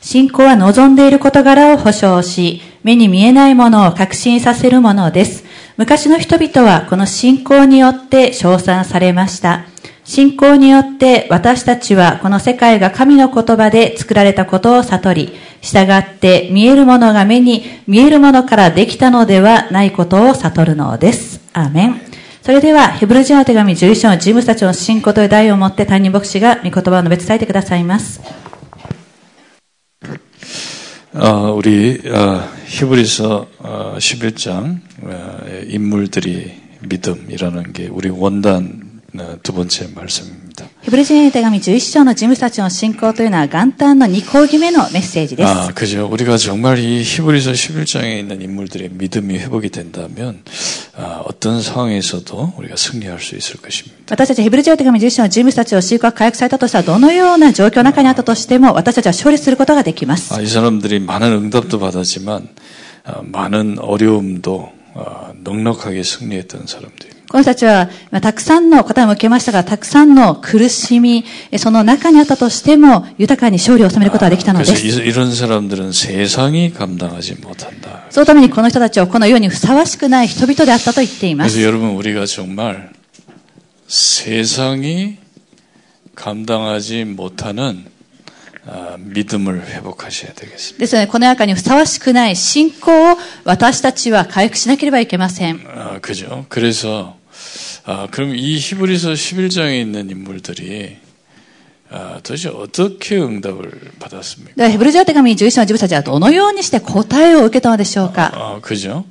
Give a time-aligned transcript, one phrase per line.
[0.00, 5.44] 信仰は望んでいる事柄を保証し、目に見えないものを確信させるものです。
[5.76, 9.64] 昔の人々はこの信仰によって称賛されました。
[10.04, 21.40] 信仰によって私たちはこの世界が神の言葉で作られたことを悟り、従って見えるものが目に見えるものからできたのではないことを悟るのです。
[21.52, 22.00] アーメン。
[22.42, 28.47] それでは、ヘブル人の手紙11章の人物たちの信仰という題をもって担任牧師が御言葉を述べ伝えてくださいます。
[31.14, 39.88] 어, 우리 어, 히브리서 어, 11장 어, 인물들이 믿음이라는 게 우리 원단 어, 두 번째
[39.94, 40.47] 말씀입니다.
[40.81, 45.49] ヘブル人の手紙11章の人物たちの信仰というのは元旦の2講義目のメッセージです。
[45.49, 46.07] 아, 그죠.
[46.11, 50.41] 우리가 정말 이 히브리서 11장에 있는 인물들의 믿음이 회복이 된다면
[50.95, 53.95] 아, 어떤 상황에서도 우리가 승리할 수 있을 것입니다.
[54.09, 60.33] 私たちヘブル人の手紙11章の人物たちを信仰が回復されたとしたら、どのような状況の中にあったとしても、私たちは勝利することができます。
[60.35, 62.49] 아, 이 사람들이 많은 응답도 받았지만
[63.05, 67.16] 아, 많은 어려움도 아, 넉넉하게 승리했던 사람들입니다.
[67.29, 75.01] この人たちは、まあたくさんの答えも受けましたが、たくさんの苦しみ、えその中にあったとしても、豊かに勝利を収めることができたので 그래서 す。
[75.01, 78.03] 이- 이런 사람들은 세상이 감당하지 못한다.
[78.11, 81.61] そのためにこの人たちをこの世にふさわしくない人々であったと言っていま 그래서 す。
[81.61, 82.91] 여러분 우리가 정말
[83.87, 85.17] 세상이
[86.15, 87.85] 감당하지 못하는
[90.77, 95.59] ですので、この中にふさわしくない信仰を私たちは回復しなければいけません。
[95.67, 96.45] 아, 그죠?
[96.47, 97.17] 그래서
[97.85, 100.97] 아, 그럼 이 히브리서 11장에 있는 인물들이
[101.89, 104.55] 아, 도대체 어떻게 응답을 받았습니까?
[104.55, 109.03] では、ヘブル人の手紙11章の自分たちはどのようにして答えを受けたのでしょうか 아, 그죠?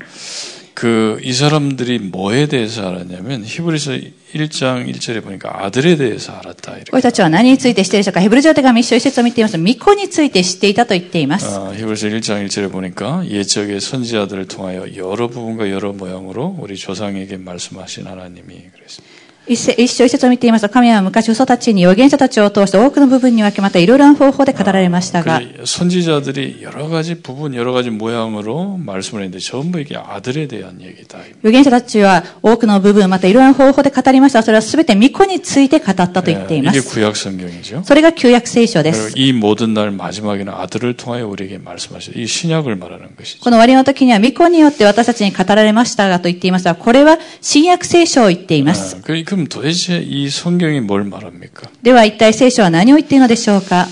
[0.76, 3.92] 그, 이 사람들이 뭐에 대해서 알았냐면, 히브리서
[4.34, 6.72] 1장 1절에 보니까 아들에 대해서 알았다.
[6.72, 6.90] こ 이렇게.
[6.92, 11.46] の人たちは何について知っているでしょうかヘブル人の手紙一章一節を見ていますと、巫女について知っていたと言っています。
[11.46, 18.06] 아, 히브리서 1장 1절에 보니까 옛적의 선지자들을 통하여 여러 부분과 여러 모양으로 우리 조상에게 말씀하신
[18.06, 19.05] 하나님이 그랬습니다.
[19.46, 30.80] 一節一章一節を見ていますと、神は昔嘘たちに預言者たちを通して多くの部分に分けまたいろいろな方法で語られましたが、 그 선지자들이 여러 가지 부분, 여러 가지 모양으로 말씀을 했는데 전부 이게 아들에 대한
[30.80, 31.18] 얘기다.
[31.42, 36.94] 預言者たちは多くの部分、またいろいろな方法で語りましたが、それは全て巫女について語ったと言っていま 이게 す。
[36.94, 37.82] 구약 성경이죠.
[37.84, 39.12] それが旧約聖書で 그리고 す。
[39.16, 42.16] 이 모든 날 마지막에는 아들을 통하여 우리에게 말씀하셨다.
[42.16, 43.40] 이 신약을 말하는 것이죠.
[43.40, 49.02] この終わりの時には巫女によって私たちに語られましたがと言っていますが、これは新約聖書を言っています。
[49.36, 51.68] 아, 그- 그럼 도대체 이 성경이 뭘 말합니까?
[51.82, 53.86] では一体聖書は何を言っているのでしょうか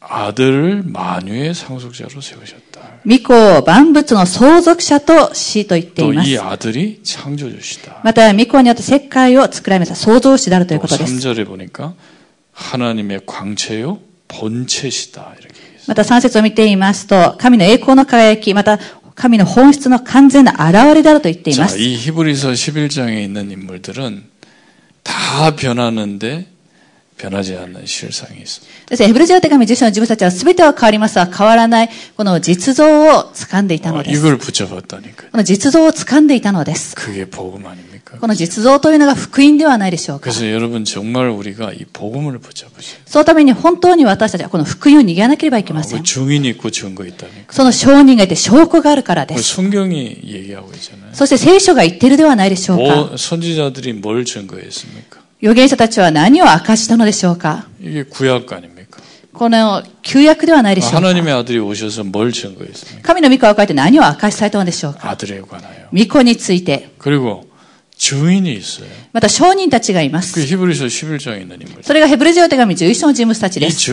[0.00, 3.00] 아들을 만유의 상속자로 세우셨다.
[3.04, 6.38] 巫女を万物の相続者としと言ってい 또 ます 이 。
[6.38, 8.00] 아들이 창조주시다.
[8.04, 9.94] また、巫女によって世界を作られました。
[9.96, 11.12] 創造主であるという 또 ことです。
[11.16, 11.94] 3절에 보니까
[12.52, 13.98] 하나님의 광채요
[14.28, 15.34] 본체시다.
[15.40, 15.54] 이렇게.
[15.58, 15.84] 얘기했어요.
[15.88, 18.78] また、三節を見ていますと、神の栄光の輝き、また、
[19.14, 21.78] 神の本質の完全な現れであると言っていま 자, す。
[25.11, 26.47] 다 변하는데
[27.20, 28.86] 변하지 않는 실상이 있습니다.
[28.90, 34.18] ですね、ヘブル人の手紙10章の自分たちは全ては変わりますが、変わらない、この実像を掴んでいた 어, のです。
[34.20, 35.30] 이걸 붙잡았다니까요.
[35.32, 36.94] この実像を掴んでいたのです。
[36.94, 38.18] 그게 복음 아닙니까?
[38.20, 40.30] この実像というのが福音ではないでしょうか。
[40.30, 46.04] 그래서 여러분 정말 우리가 이 복음을 붙잡으셔야 そのために本当に私たちはこの福音を逃げなければいけませ 그 ん。
[46.04, 47.50] 증인이 있고 증거 있다니까.
[47.50, 49.54] その証人がいて証拠があるからで 그 す。
[49.54, 51.14] 성경이 얘기하고 있잖아요.
[51.14, 52.94] そして聖書が言っているではないでしょうか。
[52.94, 55.19] 뭐 선지자들이 뭘 증거했습니까?
[55.41, 57.65] 預言者たちは何を明かしたのでしょうか？
[59.33, 61.01] この旧約ではないでしょうか？
[63.01, 65.15] 神の御子が帰って何を明かしされたのでしょうか？
[65.93, 66.91] 御子について。
[69.13, 70.39] また証人たちがいます。
[71.81, 73.91] それがヘブル書手紙11章の人物たちです。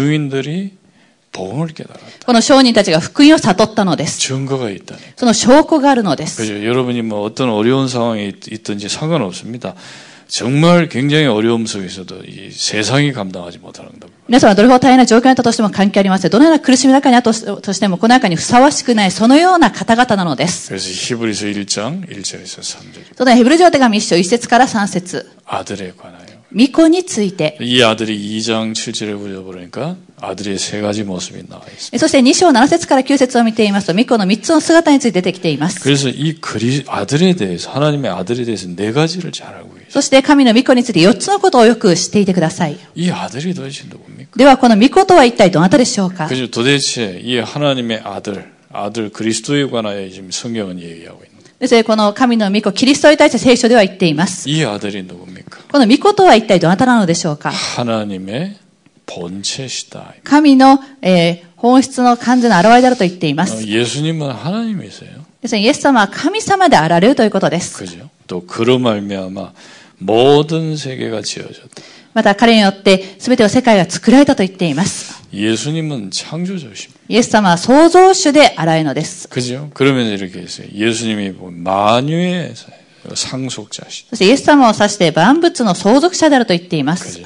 [2.27, 4.19] この商人たちが福音を悟ったのです。
[5.17, 6.43] その証拠があるのです。
[10.28, 10.46] 그죠?
[10.46, 10.84] 여러분이 뭐 어떤 어려운 상황에 있- 있든지 상관없습니다.
[10.84, 14.10] 정말 굉장히 어려움 속에서도 이 세상이 감당하지 못하는 응답.
[14.28, 16.32] 皆さんはどれほど大変な状況にあったとしても関係ありません。
[16.32, 20.70] どのような苦しみの中にあったとしても、この中にふさわしくない、そのような方々なのです。
[20.70, 23.18] 그래서 히브리서 1장 1절에서 3절.
[23.18, 26.37] そのヘブル人の手紙1章1節から3節 아들에 관하여.
[26.56, 31.98] 巫女について、 이 아들이 2장 7절에 보니까 아들의 세 가지 모습이 나와 있습니다.
[31.98, 35.82] そして2章7節から9節を見ていますと、巫女の3つの姿について出てきています。
[35.82, 39.88] 그래서 이 그리 아들에 대해서 하나님의 아들에 대해서 네 가지를 잘 알고 계세요.
[39.90, 42.78] そして神の巫女について4つのことをよく知っていてください。
[42.96, 44.38] 이 아들이 도대체 누굽니까?
[44.38, 46.50] ではこの巫女とは一体どなたでしょうか 그죠?
[46.52, 51.27] 도대체 이 하나님의 아들, 아들 그리스도에 관하여 지금 성경은 얘기하고 있는.
[51.27, 51.28] で 어 요.
[51.68, 54.50] すのでこの神の巫女、キリストに対して聖書では言っています。
[54.50, 55.60] 이 아들이 누굽니까?
[55.72, 58.56] この巫女とは一体どなたなのでしょうか 하나님의
[59.06, 60.14] 본체시다.
[60.24, 63.66] 神の、えー本質の完全な現れであると言っていま 어, す。
[63.66, 65.24] 예수님은 하나님이세요.
[65.42, 67.78] ですね、イエス様は神様であられるということです。
[67.82, 68.10] 그죠?
[68.28, 69.54] 또 그로 말미암아
[70.00, 71.82] 모든 세계가 지어졌다.
[72.14, 75.17] また彼によって全ての世界が作られたと言っています。
[75.34, 77.00] 예수님은 창조주십니다.
[77.10, 79.28] イエス様は創造主であられるのです。
[79.30, 79.70] 그죠?
[79.74, 80.68] 그러면서 이렇게 했어요.
[80.74, 82.54] 예수님이 뭐 만유의
[83.16, 84.10] 상속자시다.
[84.12, 87.22] そしてイエス様を指して万物の相続者であると言っています。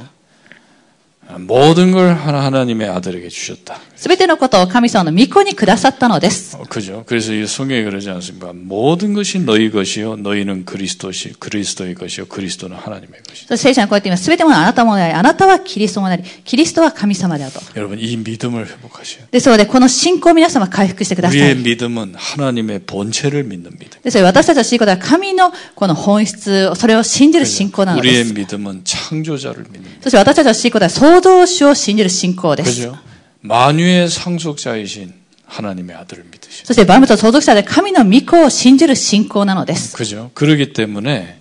[1.31, 1.31] 그죠?
[1.31, 3.79] 아, 모든 걸 하나 하나님의 아들에게 주셨다.
[3.97, 6.55] 全てのことを神様の御子にくださったのです。
[6.55, 7.03] 어, 그죠?
[7.05, 8.53] 그래서 이 성경에 그러지 않습니까?
[8.53, 13.47] 모든 것이 너희 것이요, 너희는 그리스도시 그리스도의 것이요, 그리스도는 하나님의 것이다.
[13.49, 14.25] そして聖書はこうやって言います。
[14.25, 17.59] 全てのものはあなたものであり、あなたはキリストものであり、キリストは神様であると。
[17.75, 19.27] 여러분 이 믿음을 회복하셔야 돼요.
[19.31, 21.55] ですので、この信仰を皆様回復してくださ 우리의 い。
[21.63, 23.89] 믿음은 하나님의 본체를 믿는 믿음.
[24.01, 28.33] ですので、私たちの信仰では神のこの本質、それを信じる信仰なので 우리의 す。
[28.33, 29.97] 믿음은 창조자를 믿는 믿음.
[30.03, 32.81] そして私たちの信仰では創 造主を信じる信仰です。
[32.87, 32.97] 그죠?
[33.41, 35.13] 만유의 상속자이신
[35.45, 36.65] 하나님의 아들을 믿으시죠.
[36.65, 39.95] そして万物の相続者で神の御子を信じる信仰なのです。
[39.95, 40.31] 그죠?
[40.33, 41.37] 그러기 때문에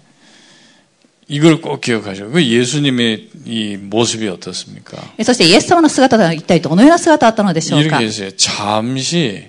[1.28, 2.26] 이걸 꼭 기억하셔.
[2.28, 4.96] 그 예수님의 이 모습이 어떻습니까?
[5.18, 8.30] えそしてイエス様の姿とは一体どのような姿だったのでしょうか 이렇게 했어요.
[8.36, 9.48] 잠시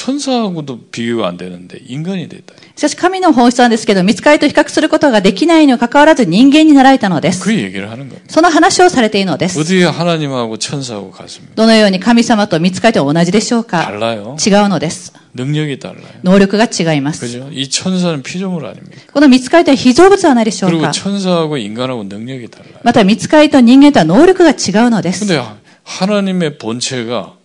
[0.00, 2.52] 천사하고도 비교가 안 되는데 인간이 됐다.
[2.76, 7.42] しかし神の本質なんですけど、見つかりと比較することができないにもかかわらず人間になられたのです。
[7.42, 8.20] 그 얘기를 하는 겁니다.
[8.28, 9.58] その話をされているのです。
[9.58, 11.54] 어떻게 하나님하고 천사하고 같습니까?
[11.54, 14.36] どのように神様と見つかりと同じでしょうか 달라요.
[14.36, 15.14] 違うのです。
[15.34, 16.04] 능력이 달라요.
[16.22, 17.20] 能力が違います。
[17.24, 17.48] 그죠?
[17.50, 19.00] 이 천사는 피조물 아닙니까?
[19.14, 22.80] この見つかりとは被造物ではないでしょう 그리고 か 천사하고 인간하고 능력이 달라요.
[22.82, 24.52] また見つかりと人間とは能力が違
[24.86, 25.24] うのです。
[25.24, 25.42] 근데
[25.84, 27.36] 하나님의 본체가 인간이 됐다.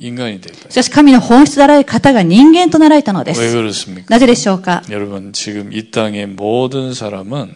[0.00, 3.56] しかし神の本質であられる方が人間となられたので 왜 す。
[3.56, 4.04] 그렇습니까?
[4.10, 7.54] なぜでしょうか 여러분 지금 이 땅의 모든 사람은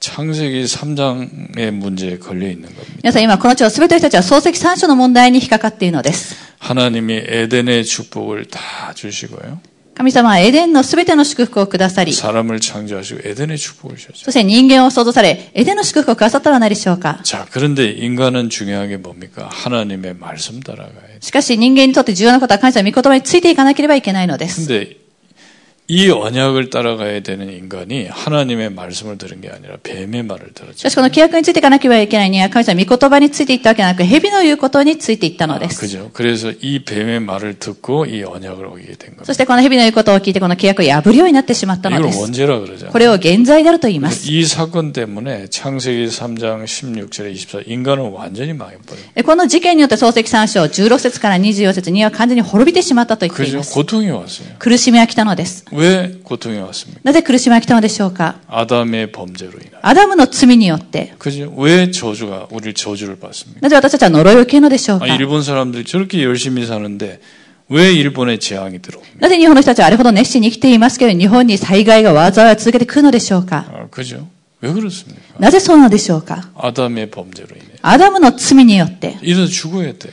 [0.00, 2.94] 창세기 3장의 문제에 걸려 있는 겁니다.
[3.02, 6.34] 皆さん今この地を全ての人たちは漱石三書の問題に引っかかっているのです。
[6.58, 9.60] 하나님이 에덴의 축복을 다 주시고요.
[9.96, 14.24] 神様はエデンの全ての祝福をくださり、 사람을 창조하시고 에덴의 축복을 주셨죠.
[14.24, 17.20] そして人間を創造され、エデンの祝福をくださったのではないでしょうか。
[17.22, 19.48] 자, 그런데 인간은 중요한 게 뭡니까?
[19.52, 21.18] 하나님의 말씀 따라가야 돼.
[21.20, 24.66] しかし人間にとって重要なことは神様の御言葉についていかなければいけないのです。
[25.86, 30.82] 근데 이 언약을 따라가야 되는 인간이 하나님의 말씀을 들은 게 아니라 뱀의 말을 し 들었죠.
[30.84, 35.80] かしこの規約についていかなければいけないには神様の御言葉についていったわけではなく、蛇の言うことについていったのです。
[35.84, 36.10] 그죠?
[36.14, 39.34] 그래서 이 뱀의 말을 듣고 이 언약을 어기게 된 そ 겁니다.
[39.34, 42.20] してこの蛇の言うことを聞いてこの規約を破るようになってしまったの 이걸 です。
[42.22, 42.90] 원죄라 그러잖아요.
[42.90, 44.30] これを現在であると言います。
[44.30, 49.12] 이 사건 때문에 창세기 3장 16절에 24 인간은 완전히 망해버려요.
[49.16, 53.58] でこの事件によって漱石三章16節から24節には完全に滅びてしまったと言ってい 그죠?
[53.58, 53.74] ます。
[53.74, 54.56] 고통이 왔어요.
[54.58, 55.66] 苦しみが来たのです。
[55.76, 57.00] 왜 고통이 왔습니까?
[57.04, 59.78] なぜ苦しみが来たのでしょうか 아담의 범죄로 인하여.
[59.82, 61.14] アダムの罪によって。
[61.18, 61.52] 그죠?
[61.56, 63.60] 왜 저주가 우리를 저주를 받습니까?
[63.60, 67.20] なぜ私たちは呪いを受けるのでしょうか 아, 일본 사람들이 저렇게 열심히 사는데
[67.68, 69.18] 왜 일본에 재앙이 들어옵니까?
[69.20, 74.26] なぜ日本の人たちはあれほど熱心に生きていますけど、日本に災害が災いを続けてくるのでしょうか 아, 그죠?
[74.60, 75.16] 왜 그렇습니까?
[75.38, 77.66] なぜそうなのでしょうか 아담의 범죄로 인해.
[77.82, 80.12] アダムの罪によって、 이래서 죽어야 돼요.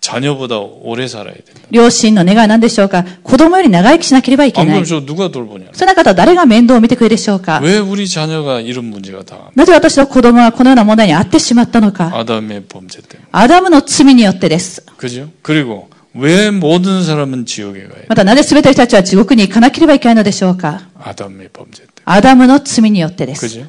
[0.00, 1.52] 자녀보다 오래 살아야 된다.
[1.70, 5.70] 両親の願いは何でしょうか子供より長生きしなければいけ 안 ない 그럼 。저 누가 돌보냐?
[5.72, 9.50] その方誰が面倒を見てくれるでしょうか 왜 우리 자녀가 이런 문제가 다?
[9.56, 13.26] なぜ私の子供がこのような問題に遭ってしまったのか 아담의 범죄 때문에.
[13.32, 14.84] アダムの罪によってです。
[14.96, 15.28] 그죠?
[15.42, 18.06] 그리고 왜 모든 사람은 지옥에 가야 돼?
[18.08, 21.90] またなぜ全ての人たちは地獄に行かなければいけないのでしょうか 아담의 범죄 때문에.
[22.04, 23.60] アダムの罪によってです。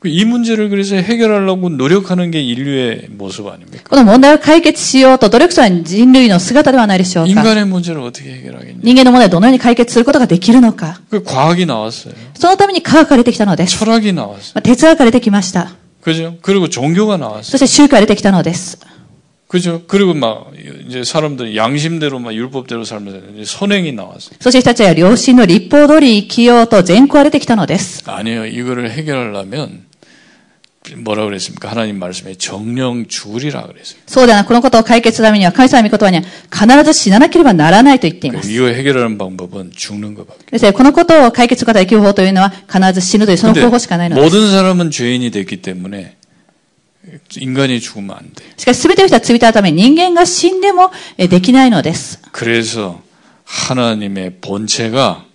[0.00, 0.16] 그죠?
[0.16, 3.84] 그이 문제를 그래서 해결하려고 노력하는 게 인류의 모습 아닙니까?
[3.88, 8.80] この問題を解決しようと努力するのは人類の姿ではないでしょうか 인간의 문제를 어떻게 해결하겠냐?
[8.82, 12.14] 人間の問題をどのように解決することができるのか 그 과학이 나왔어요.
[12.34, 13.78] そのために科学が出てきたのです。
[13.78, 14.52] 철학이 나왔어요.
[14.54, 15.70] まあ哲学が出てきました。
[16.02, 16.34] 그죠?
[16.42, 17.42] 그리고 종교가 나왔어요.
[17.44, 18.80] そして宗教が出てきたのです。
[19.46, 19.82] 그죠?
[19.86, 20.50] 그리고 막
[20.88, 24.34] 이제 사람들 양심대로 막 율법대로 살면서 이제 선행이 나왔어요.
[24.40, 28.02] そして人たちは良心の立法通り生きようと善行が出てきたのです。
[28.10, 28.46] 아니요.
[28.46, 29.85] 이거를 해결하려면
[30.96, 31.70] 뭐라 그랬습니까?
[31.70, 34.00] 하나님 말씀에 정령 죽으리라 그랬어요.
[34.06, 38.50] そうではなく、このことを解決するためには、神様の御言葉には必ず死ななければならないと言っています。
[38.50, 40.50] 이거 해결하는 방법은 죽는 것밖에.
[40.50, 44.24] ですので、このことを解決することができる方法というのは、必ず死ぬというその方法しかないのです。
[44.24, 46.16] 모든 사람은 죄인이 됐기 때문에
[47.36, 48.42] 인간이 죽으면 안 돼.
[48.56, 52.18] しかし、すべての人は罪たため人間が死んでもえできないのです。
[52.32, 53.00] 그래서
[53.44, 55.25] 하나님의 본체가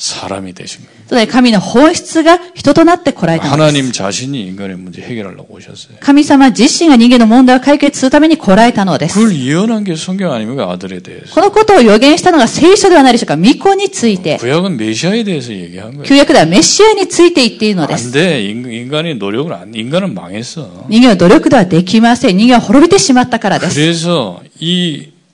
[0.00, 0.96] 사람이 되신 겁니다.
[1.08, 3.62] それで神の本質が人となって来られたのです。
[3.62, 5.96] 하나님 자신이 인간의 문제 해결하려고 오셨어요.
[6.00, 9.18] 神様自身が人間の問題を解決するために来られたのです。
[9.18, 10.70] 그걸 예언한 게 성경 아닙니까?
[10.70, 11.32] 아들에 대해서.
[11.32, 13.36] このことを予言したのが聖書ではないでしょうか。
[13.38, 14.36] 御子について。
[14.36, 16.02] 구약은 메시아에 대해서 얘기한 거예요.
[16.04, 18.12] 旧約ではメシアについて言っているので 안 す。
[18.12, 18.42] 돼.
[18.50, 20.84] 인- 인간이 노력을 안, 인간은 망했어.
[20.90, 22.36] 人間は努力ではできません。
[22.36, 23.72] 人間は滅びてしまったからです。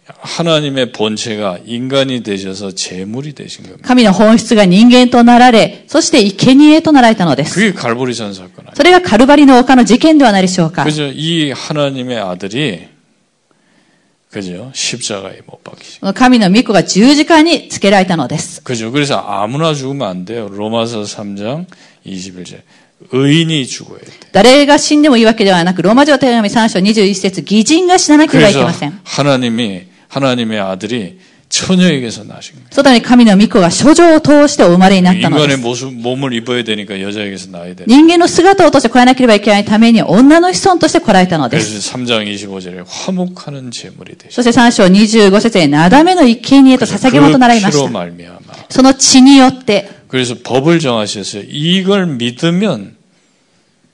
[0.06, 3.86] 그래서 이 하나님의 본체가 인간이 되셔서 재물이 되신 겁니다.
[3.86, 7.54] 神の本質が人間となられ、そして生贄となられたのです。
[7.54, 8.72] 그게 갈보리산 사건 아니에요.
[8.74, 10.84] それがカルバリの丘の事件ではないでしょうか。
[10.84, 11.06] 그죠?
[11.06, 12.88] 이 하나님의 아들이
[14.30, 14.70] 그죠?
[14.74, 16.12] 십자가에 못 박히죠.
[16.14, 18.62] 神の御子が十字架につけられたのです。
[18.62, 18.90] 그죠?
[18.90, 20.48] 그래서 아무나 죽으면 안 돼요.
[20.50, 21.66] 로마서 3장
[22.06, 22.60] 21절.
[23.12, 24.06] 의인이 죽어야 돼.
[24.32, 29.00] 誰が死んでもいいわけではなく、ローマ人手紙3章21節義人が死ななければいけ 그래서 ません。
[29.04, 31.18] 하나님이 하나님의 아들이
[31.48, 32.66] 처녀에게서 나신 거예요.
[32.70, 35.62] そのために神の御子が書状を通してお生まれになったので 인간의 す。
[35.62, 37.84] 모습 몸을 입어야 되니까 여자에게서 나야 돼.
[37.86, 41.92] 人間の姿を通して来られなければいけないために、女の子孫として来られたのです。
[41.92, 44.34] 그래서 3장 25절에 화목하는 제물이 되시.
[44.34, 47.90] そして3章25節で、なだめの生贄と捧げ物となりま 그 し 피로 た。
[47.92, 48.38] 말미암아.
[48.70, 51.44] その血によって、 그래서 법을 정하셨어요.
[51.48, 52.95] 이걸 믿으면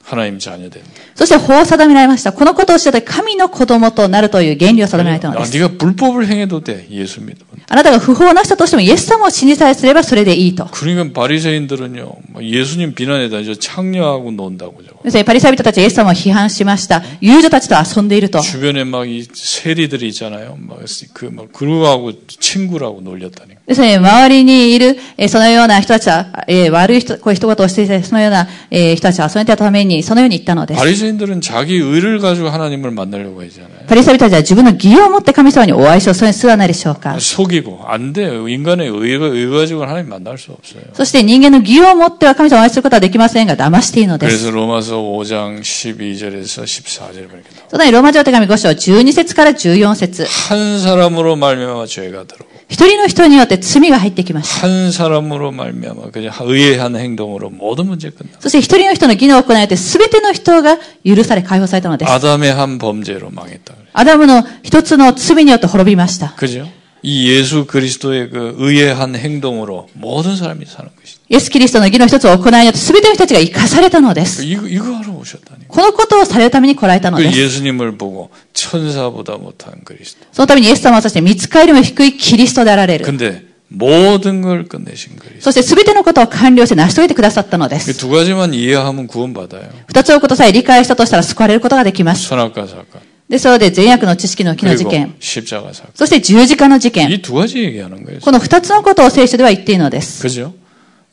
[0.04, 0.88] 하나님 자녀 된다.
[1.14, 2.32] そして法を定められました。
[2.32, 5.52] このことをしてで神の子供となるという原理を定められたの 아, です。
[5.58, 6.86] 네가 불법을 행해도 돼.
[6.90, 7.36] 예수 믿으면.
[7.68, 10.64] あなたが不法なしたとしてもイエス様を信じさえすればそれでいいと。
[10.64, 12.12] 그러니까 바리새인들은요.
[12.32, 14.94] 뭐 예수님 비난에다 저 창녀하고 논다고 저.
[15.04, 17.02] ですねパリサイ人たちはイエス様を批判しました。
[17.20, 18.40] 遊女たちと遊んでいると。
[18.40, 20.56] 주변에 막 이 세리들이 있잖아요.
[20.58, 23.58] 막그막 그루하고 친구라고 놀렸다니.
[23.66, 30.78] ですね、周りにいる、えーそのような人たちは、えー悪い人、こういう人事をしていて、そのような、えー人たちを遊んでいたために、 そのように言ったのです。
[30.78, 33.86] 바리새인들은 자기 의를 가지고 하나님을 만나려고 하잖아요.
[33.88, 36.14] パリサイ人たちは自分の義を持って神様にお会いしよう。
[36.14, 37.16] それにすらないでしょうか。
[37.18, 38.48] 속이고 안 돼요.
[38.48, 40.82] 인간의 의가 의 가지고 하나님 만날 수 없어요.
[40.92, 44.44] そして人間の義を持っては神様をお会いすることはできませんが、騙していいのです。
[44.44, 47.68] 그래서 로마서 5장 12절에서 14절 이렇게 나와요.
[47.70, 54.66] そのようにローマ人の手紙5章12節から14節 한 사람으로 말미암아 죄가 들어오고 一人の人によって罪が入ってきました。
[54.68, 58.28] 한 사람으로 말미암아 그냥 의의 한 행동으로 모든 문제 끝나.
[58.40, 62.12] そして一人の人の義の行いで全ての人が許され解放されたのです。
[62.12, 63.74] 아담의 한 범죄로 망했다.
[63.74, 63.86] 그래요.
[63.94, 66.34] アダムの一つの罪によって滅びました。
[66.36, 66.68] 그죠?
[67.02, 71.11] 이 예수 그리스도의 그 의의 한 행동으로 모든 사람이 사는 것이다.
[71.30, 74.42] イエス・キリストの義の一つを行いによって全ての人たちが生かされたのです。
[74.44, 75.66] 이거, 이거 하러 오셨다니.
[75.68, 77.38] このことをされるために来られたの 그 です。
[77.38, 80.24] 예수님을 보고 천사보다 못한 그리스도.
[80.32, 83.04] そのためにイエス様はそして見つかりよりも低いキリストであられる。
[83.04, 85.42] 근데 모든 걸 끝내신 그리스도.
[85.42, 87.98] そして全てのことを完了して成し遂げてくださったので 이 す。
[87.98, 89.68] 두 가지만 이해하면 구원받아요.
[89.88, 92.26] 二つのことさえ理解したとしたら救われることができます。
[92.28, 93.00] 선악과 사건.
[93.28, 95.14] で、それで善悪の知識の木の事 그리고 件。
[95.20, 95.90] 십자가 사건.
[95.94, 97.10] そして十字架の事件。
[97.10, 98.20] 이 두 가지 얘기하는 거예요.
[98.20, 100.26] この二つのことを聖書では言っているのです。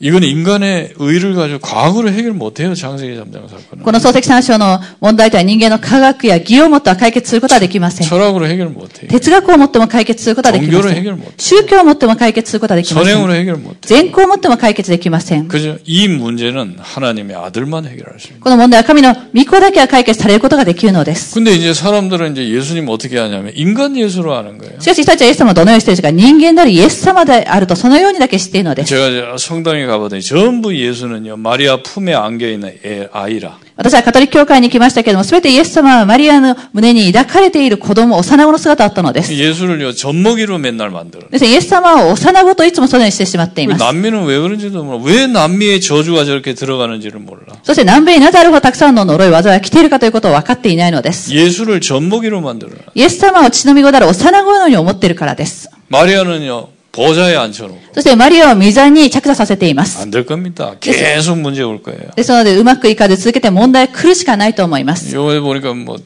[0.00, 2.74] 이건 인간의 의를 가지고 과거로 해결 못해요.
[2.74, 3.82] 장세기 3장 사건은.
[3.82, 8.06] この漱石三章の問題とは人間の科学や義をもっては解決することはできません。
[8.06, 9.08] 철학으로 해결 못해요.
[9.08, 13.10] 哲学をもっても解決することはできま 종교로 せ 해결 ん 못해요 。宗教をもっても解決することはできません。
[13.14, 13.76] 선행으로 해결 못해요.
[13.80, 15.48] 善行をもっても解決できません。
[15.48, 15.78] 그죠?
[15.86, 18.40] 이 문제는 하나님의 아들만 해결할 수 있는.
[18.40, 21.32] この問題は神の御子だけは解決されることができるのです。
[21.40, 24.78] 근데 이제 사람들은 이제 예수님 어떻게 하냐면 인간 예수로 하는 거예요.
[24.78, 28.88] しかし、人たちはイエス様をどのようにしているか、人間であるイエス様であると、そのようにだけ知っているのです。
[28.90, 33.58] 제가 이제 성당에 가보더니 전부 예수는요 마리아 품에 안겨 있는 애, 아이라.
[33.76, 39.34] 私はカトリック教会に来ましたけれども、すべてイエス様はマリアの胸に抱かれている子供、幼子の姿だったのです。
[39.34, 41.28] 예수를요 젖먹이로 맨날 만들어.
[41.28, 43.80] ですからイエス様を幼子といつもそのようにしてしまっています。
[43.80, 45.02] 남미는 왜 그런지도 몰라.
[45.04, 47.54] 왜 남미의 저주가 저렇게 들어가는지를 몰라.
[47.64, 51.34] そして南米になぜあるほどたくさんの呪い、災いが来ているかということを分かっていないのです。
[51.34, 52.70] 예수를 젖먹이로 만들어.
[52.94, 55.68] イエス様を血のみ子である幼子のように思っているからです。
[55.90, 60.00] 마리아는요 보좌에 앉혀놓고 そしてマリアを御座に着座させています。
[60.02, 60.74] 안 될 겁니다.
[60.80, 62.10] 계속 문제 올 거예요.
[62.16, 65.14] ですので、うまくいかず続けて問題が来るしかないと思います。
[65.14, 65.98] 요번에 보니까 뭐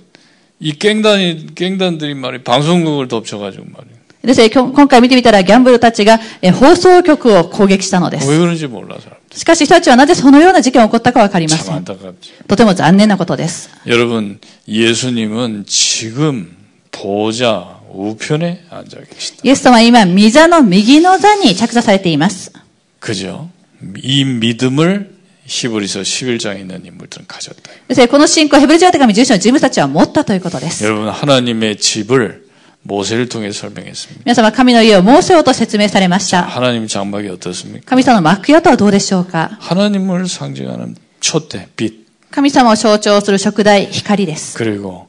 [0.63, 4.01] 이 깽단이 깽단들이 말이 방송국을 덮쳐가지고 말이에요.
[4.23, 8.29] ですね、今今回見てみたらギャンブルたちがえー放送局を攻撃したので 왜 す。
[8.29, 9.17] 그런지 몰라 사람.
[9.33, 11.77] しかし人たちはなぜそのような事件が起こったかわかりませ 참 ん。
[11.79, 12.45] 안타깝죠.
[12.47, 13.71] とても残念なことです。
[13.87, 16.57] 여러분 예수님은 지금
[16.91, 19.41] 보좌 우편에 앉아 계시다.
[19.43, 22.53] イエス様は今、御座の右の座に着座されています。
[23.01, 23.49] 그죠?
[24.03, 25.15] 이 믿음을
[25.47, 27.71] 히브리서 11장에 있는 인물들은 가졌다.
[27.89, 30.85] ですね、この信仰、ヘブル人の手紙10章の人物たちは持ったということです。
[30.85, 32.45] 여러분 하나님의 집을
[32.83, 34.23] 모세를 통해 설명했습니다.
[34.25, 36.43] 皆様、神の家をモーセをと説明されました。
[36.43, 37.85] 하나님 장막이 어떻습니까?
[37.87, 44.57] 神様の幕屋とはどうでしょうか 하나님을 상징하는 촛대, 빛, 神様を象徴する食台、光です。
[44.57, 45.09] 그리고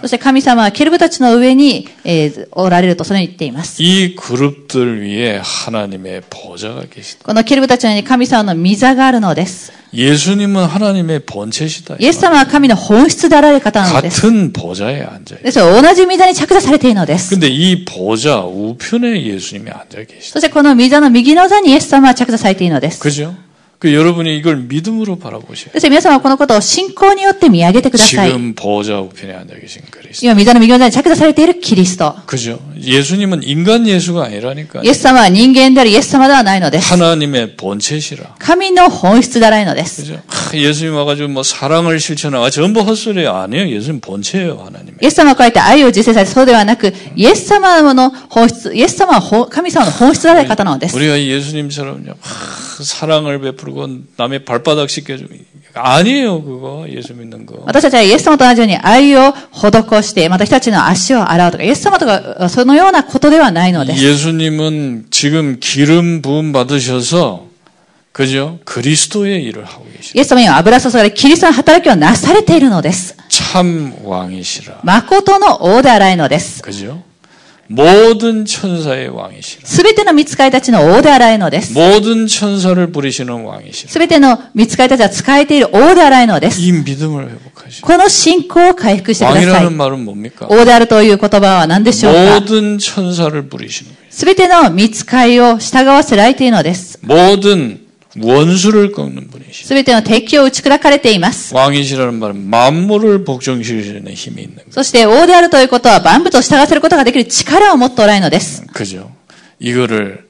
[0.00, 1.88] そして神様はケルブたちの上に、
[2.52, 3.82] おられるとそれに言っています。
[7.24, 9.72] このケルブたちの上に神様の御座があるのです。
[12.02, 14.22] イエス様は神の本質であられる方なんです。
[15.82, 17.34] 同じ御座に着座されているのです。
[20.32, 23.00] そしてこの御座の右の座にイエス様は着座されているのです。
[23.81, 23.81] 그죠?
[23.81, 28.29] 그 여러분이 이걸 믿음으로 바라보셔야 そして皆様はこのことを信仰によって見上げてください。
[28.31, 30.25] 지금 보좌 우편에 앉아 계신 그리스도.
[30.25, 32.15] 今、御座の右の座に着座されているキリスト。
[32.25, 32.59] 그죠?
[32.75, 34.81] 예수님은 인간 예수가 아니라니까.
[34.83, 36.89] イエス様は人間であるイエス様ではないのです。
[36.91, 38.35] 하나님의 본체시라.
[38.39, 40.01] 神の本質であられるのです。
[40.01, 40.19] 그죠?
[40.25, 43.69] 하, 예수님 와가지고 뭐 사랑을 실천하고 전부 헛소리 아니에요.
[43.69, 44.95] 예수님 본체예요, 하나님의.
[45.03, 50.97] イエス様を超えて愛を実践されそうではなく、イエス様の本質、イエス様はほ神様の本質であられる方なのです。
[50.97, 53.70] 우리가 예수님처럼요, 하, 사랑을 베풀고
[54.17, 55.33] 남의 발바닥 씻겨주고
[55.73, 57.63] 아니에요, 그거 예수 믿는 거.
[57.65, 64.03] 私たちはイエス様と同じように愛を施して、また人たちの足を洗うとか、イエス様とか、そのようなことではないのです。
[64.03, 67.45] 예수님은 지금 기름 부음 받으셔서
[68.11, 68.57] 그죠?
[68.65, 70.19] 그리스도의 일을 하고 イ 계시다.
[70.19, 73.15] エス様には油注がれ、キリストの働きをなされているのです。
[73.29, 74.79] 참 왕이시라.
[74.83, 76.63] 誠の王であられるのです。
[76.63, 77.03] 그죠?
[77.71, 79.65] 모든 천사의 왕이시라.
[79.67, 81.73] すべての見つかりたちの王であられるのです。
[81.73, 83.91] 모든 천사를 부리시는 왕이시라.
[83.91, 86.61] すべての見つかりたちは使えている王であられるのです。
[86.61, 87.85] 이 믿음을 회복하시라.
[87.85, 89.75] この信仰を回復してくださ 왕이라는 い。
[89.75, 90.47] 말은 뭡니까?
[90.49, 93.97] 王であるという言葉は何でしょうか 모든 천사를 부리시는 거예요.
[94.09, 96.99] すべての見つかりを従わせられているのです。
[97.01, 97.81] 모든
[98.19, 99.67] 원수를 꺾는 분이시라.
[99.67, 101.53] すべての敵を打ち砕かれています。
[101.53, 104.67] 왕이시라는 말은 만물을 복종시키는 힘이 있는 거예요.
[104.71, 108.63] そして王であるということは万物を従わせることができる力を持っておられるのです。
[108.73, 109.11] 그죠?
[109.59, 110.25] 이거를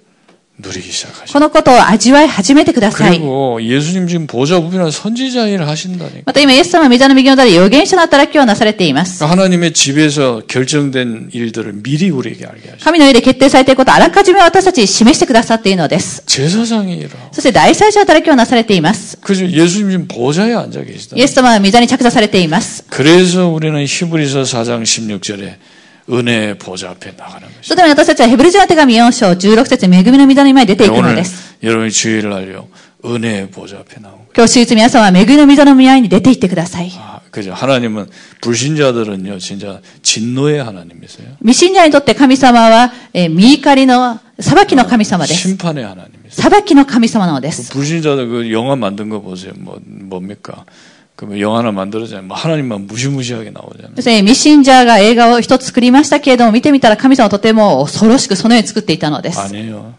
[0.60, 1.34] 누리기 시작하시고.
[1.34, 3.20] このことを味わい始めてください。
[3.20, 6.24] 그리고 예수님 지금 보좌 우편에 선지자 일을 하신다니까.
[6.26, 9.24] また今、イエス様は御座の右の座で預言者の働きをなされています。
[9.24, 12.84] 하나님의 집에서 결정된 일들을 미리 우리에게 알게 하시고.
[12.84, 16.24] 神の家で決定されていることをあらかじめ私たちに示してくださっているのです。
[16.26, 17.30] 제사장의 일을 하고.
[17.34, 19.16] そして大祭司の働きをなされています。
[19.22, 19.46] 그죠?
[19.48, 21.18] 예수님 지금 보좌에 앉아 계시다.
[21.18, 22.84] イエス様は御座に着座されています。
[22.90, 25.54] 그래서 우리는 히브리서 4장 16절에
[26.10, 27.62] 은혜의 보좌 앞에 나가는 것이죠.
[27.64, 31.58] そのために私たちはヘブル人の手紙4章16節恵みの御座の前に出ていくの 오늘 です。
[31.62, 32.66] 여러분이 주의를 알려
[33.04, 34.28] 은혜의 보좌 앞에 나오고.
[34.36, 36.92] 今日、手術皆さんは恵みの御座の前に出て行ってください。
[36.98, 37.54] 아, 그죠?
[37.54, 38.08] 하나님은
[38.42, 41.28] 불신자들은요, 진짜 진노의 하나님이세요.
[41.42, 45.42] 未信者にとって神様は、えー見怒りの、裁きの神様です。
[45.42, 46.32] 심판의 하나님이세요.
[46.32, 47.70] 裁きの神様なのです。
[47.74, 49.54] 불신자들 그 영화 만든 거 보세요.
[49.58, 50.66] 뭐 뭡니까?
[51.16, 52.28] 그 영화 하나 만들었잖아요.
[52.28, 53.96] 뭐 하나님만 무시무시하게 나오잖아요.
[53.96, 59.40] ですね、未信者が映画を一つ作りましたけれども、見てみたら神様はとても恐ろしくそのように作っていたのです。
[59.40, 59.96] 아니에요.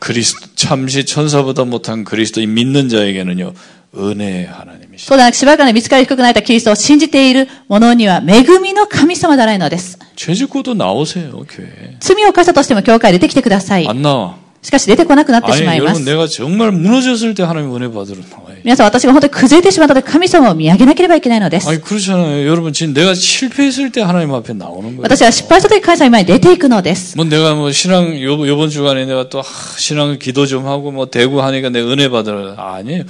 [0.00, 3.54] 그리스도 참시 천사보다 못한 그리스도인 믿는 자에게는요
[3.96, 5.08] 은혜의 하나님이시죠.
[5.08, 9.98] そうではなく、しばらくの見つかり低くなったキリストを信じている者には、恵みの神様であられるのです。
[10.16, 11.96] 죄짓고도 나오세요 교회.
[12.00, 13.88] 罪を犯したとしても教会に出てきてください。
[13.88, 14.34] 안 나와.
[14.66, 16.08] しかし出てこなくなってし 아니 まいま 여러분 す。
[16.08, 18.56] 내가 정말 무너졌을 때 하나님 은혜 받으러 나와요.
[18.64, 21.68] 皆さん、私が本当に崩れてしまった時、神様を見上げなければいけないのです。
[21.68, 22.46] 아니 그렇잖아요.
[22.46, 25.02] 여러분 지금 내가 실패했을 때 하나님 앞에 나오는 거예요.
[25.02, 27.16] 私は失敗した時、神様の前に出ていくのです。
[27.16, 29.44] 뭐 내가 뭐 신앙 요, 요번 주간에 내가 또 하,
[29.78, 33.02] 신앙 기도 좀 하고 뭐 대구 하니까 내가 은혜 받으러 아니에요.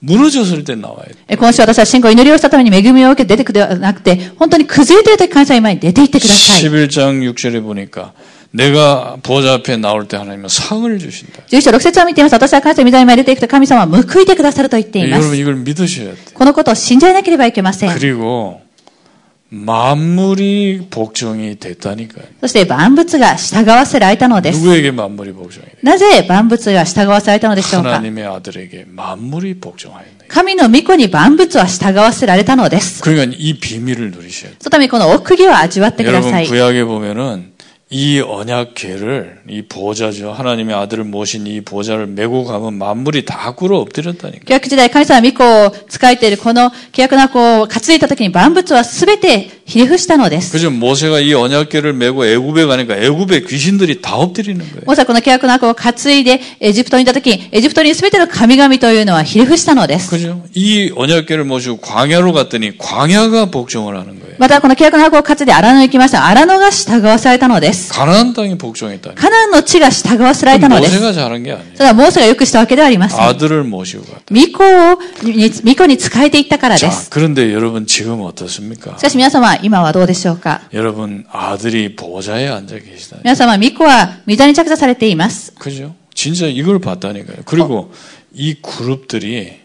[0.00, 1.14] 무너졌을 때 나와야 돼.
[1.28, 6.62] え今週私は信仰、祈りをしたために恵みを受けて出てくではなくて、本当に崩れている時、神様の前に出て行ってください。
[6.62, 8.12] 11장 6절에 보니까
[8.52, 11.42] 내가 보좌 앞에 나올 때 하나님은 상을 주신다.
[11.50, 12.34] 11章6節を見ています。
[12.34, 15.36] 私は神様の御座に前に出ていくと神様は報いてくださると言っていま 여러분 す。
[15.36, 16.16] 이걸 믿으셔야 돼.
[16.34, 17.98] このことを信じなければいけません。
[17.98, 18.60] 그리고
[19.50, 22.24] 만물이 복종이 됐다니까요.
[22.40, 24.60] そして万物が従わせられたのです。
[24.60, 25.78] 누구에게 만물이 복종이 돼?
[25.82, 30.26] なぜ万物が従わせられたのでしょうか 하나님의 아들에게 만물이 복종하였네.
[30.28, 33.02] 神の御子に万物は従わせられたのです。
[33.02, 34.56] 그러니까 이 비밀을 누리셔야 돼.
[34.60, 36.46] そのためにこの奥義を味わってくださ 여러분 い。
[36.48, 37.52] 구약에 보면은
[37.90, 40.32] 이 언약궤를 이 보좌죠.
[40.32, 44.46] 하나님의 아들을 모신 이 보좌를 메고 가면 만물이 다 꿇어 엎드렸다니까.
[44.46, 50.50] 契約時代、神様は御子を使えているこの契約の箱を担いだ時に万物は全てひれ伏したのです。
[50.50, 50.70] 그죠?
[50.72, 54.82] 모세가 이 언약궤를 메고 애굽에 가니까 애굽의 귀신들이 다 엎드리는 거예요.
[54.86, 60.10] モーセはこの契約の箱を担いでエジプトにいた時に、エジプトに全ての神々というのはひれ伏したのです。
[60.10, 60.42] 그죠?
[60.54, 64.34] 이 언약궤를 모시고 광야로 갔더니 광야가 복종을 하는 거예요.
[64.38, 66.26] またこの契約の箱を担いで荒野に行きました。
[66.26, 67.77] 荒野が従わされたのです。
[67.90, 69.14] 가나안 땅이 복종했다니.
[69.16, 70.94] カナンの地が従わせられたのです。
[70.94, 71.74] 모세가 잘한 게 아니에요.
[71.74, 73.20] それはモーセがよくしたわけではありません。
[73.20, 74.20] 아들을 모시고 갔다.
[74.30, 77.10] 巫女を、に巫女に仕えていったからで 자, す。
[77.10, 78.98] 그런데 여러분 지금 어떻습니까?
[78.98, 83.18] しかし皆様、今はどうでしょうか 여러분 아들이 보좌에 앉아 계시다.
[83.24, 85.52] 皆様、巫女は御座に着座されています。
[85.58, 85.94] 그죠?
[86.14, 87.38] 진짜 이걸 봤다니까요.
[87.44, 87.92] 그리고
[88.32, 89.64] 이 그룹들이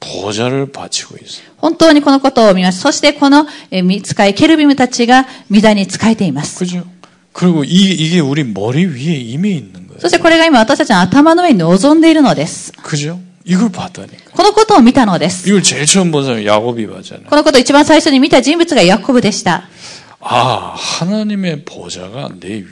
[0.00, 1.44] 보좌를 바치고 있어요.
[1.56, 2.80] 本当にこのことを見ます。
[2.80, 6.64] そしてこのえー見使い、ケルビムたちが御座に仕えています。
[7.32, 7.46] 그죠?
[7.56, 10.00] 그리고 이, 이게 우리 머리 위에 이미 있는 거예요.
[10.00, 12.72] そしてこれが今私たちの頭の上に臨んでいるのです。
[12.82, 13.18] 그죠?
[13.44, 14.32] 이걸 봤다니까.
[14.32, 15.48] このことを見たのです。
[15.48, 17.26] 이걸 제일 처음 본 사람이 야곱이 봤잖아요.
[17.28, 19.68] このことを一番最初に見た人物がヤコブでした。
[20.20, 22.64] 아, 하나님의 보좌가 내 위에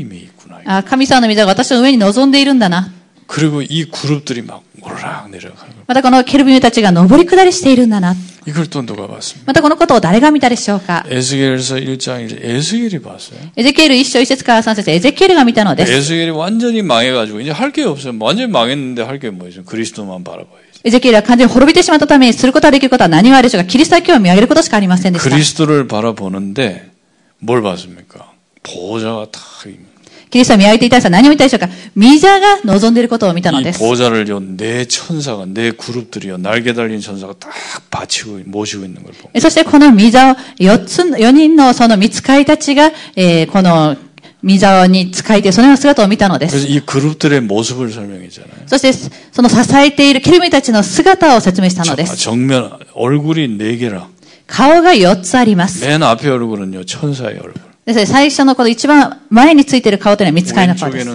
[0.00, 0.60] 이미 있구나.
[0.64, 2.92] あ神様の御座が私の上に臨んでいるんだな。
[3.26, 5.84] 그리고 이 그룹들이 막 오르락 내려가는 거예요.
[5.86, 8.14] またこのケルビムたちが上り下りしているんだな。
[8.46, 9.44] 이걸 또 누가 봤습니까?
[9.46, 13.38] またこのことを誰が見たでしょうか 에스겔서 1장 1절 에스겔이 봤어요.
[13.56, 15.92] エゼキエル一章一節から三節、エゼキエルが見たのです。
[15.92, 18.14] 에스겔이 완전히 망해가지고 이제 할 게 없어요.
[18.20, 19.64] 완전히 망했는데 할 게 뭐죠?
[19.64, 20.80] 그리스도만 바라봐야지.
[20.84, 25.30] エゼキエルは完全に滅びてしまったためにすることができることは何があるでしょうかキリストだけを見上げることしかありませんでした。
[25.30, 26.90] 그리스도를 바라보는데
[27.38, 28.32] 뭘 봤습니까?
[28.64, 29.85] 보좌가 다 있는
[30.30, 33.78] キリストを見上げていた人は何を見たでしょうか御座が望んでいることを見たの 이 です。
[33.82, 37.50] 보좌를요 내 천사가 내 그룹들이요 날개 달린 천사가 딱
[37.90, 43.96] 바치고 모시고 있는 걸 보고 えそしてこの御座を4つ、4人のその見つかいたちが、えーこの
[44.44, 46.56] 御座に仕えてそのような姿を見たのです。
[46.56, 48.66] 그래서 이 그룹들의 모습을 설명했잖아요.
[48.66, 48.92] そして
[49.30, 52.16] その支えているケルミたちの姿を説明したのです。
[52.16, 54.08] 정면 얼굴이 네 개라.
[54.48, 55.84] 顔が4つあります。
[55.86, 57.65] 맨 앞에 얼굴은요 천사의 얼굴.
[57.95, 61.05] で最初のこの一番前についてる顔というのは見つかりの顔です。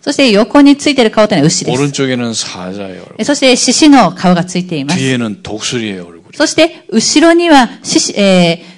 [0.00, 1.78] そして横についてる顔というのは牛です。
[3.24, 4.98] そして獅子の顔がついています。
[6.34, 8.77] そして後ろには獅子、えー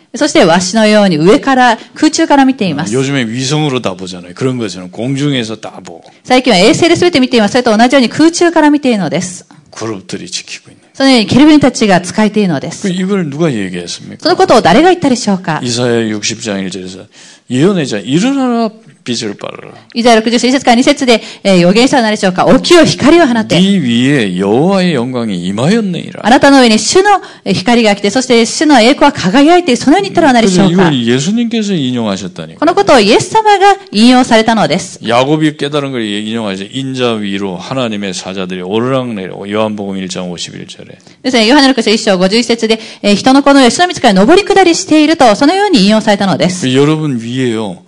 [0.14, 2.94] そして、ワシのように上から、空中から見ています。
[2.94, 4.32] 요즘에 위성으로 다 보잖아요.
[4.34, 7.52] 그런 것처럼 공중에서 다 보고 最近は衛星で全て見ています。
[7.52, 9.44] それと同じように空中から見ているのです。
[9.72, 10.78] 그룹들이 지키고 있는.
[10.94, 12.88] そのようにケルビンたちが仕えているので 그 す。
[12.88, 14.16] 이걸 누가 얘기했습니까?
[14.22, 17.06] そのことを誰が言ったでしょうか 이사야 60장 1절에서
[17.50, 18.70] 예언해자 일어나라
[19.10, 19.74] 빛을 발하라.
[19.94, 23.58] イザヤ60章1節から2節で、えー予言したのは何でしょうか起きよ光を放て。
[23.60, 26.20] 네 위에 여호와의 영광이 임하였느니라.
[26.24, 27.20] あなたの上に主の
[27.52, 32.58] 光が来て、そして主の栄光は輝いている、そのように言ったら何でし 그래서 ょうか 이걸 예수님께서 인용하셨다니까.
[32.58, 34.98] このことをイエス様が引用されたのです。
[35.06, 36.64] 야곱이 깨달은 걸 인용하죠.
[36.70, 46.66] 인자 위로 하나님의 사자들이 오르락내리고 요한복음 1장 51절에 ですね、ヨハネの書1章51節で、えー人の子の上、主の道から登り下りしていると、そのように引用されたのです。
[46.66, 47.78] 그 여러분 위에요.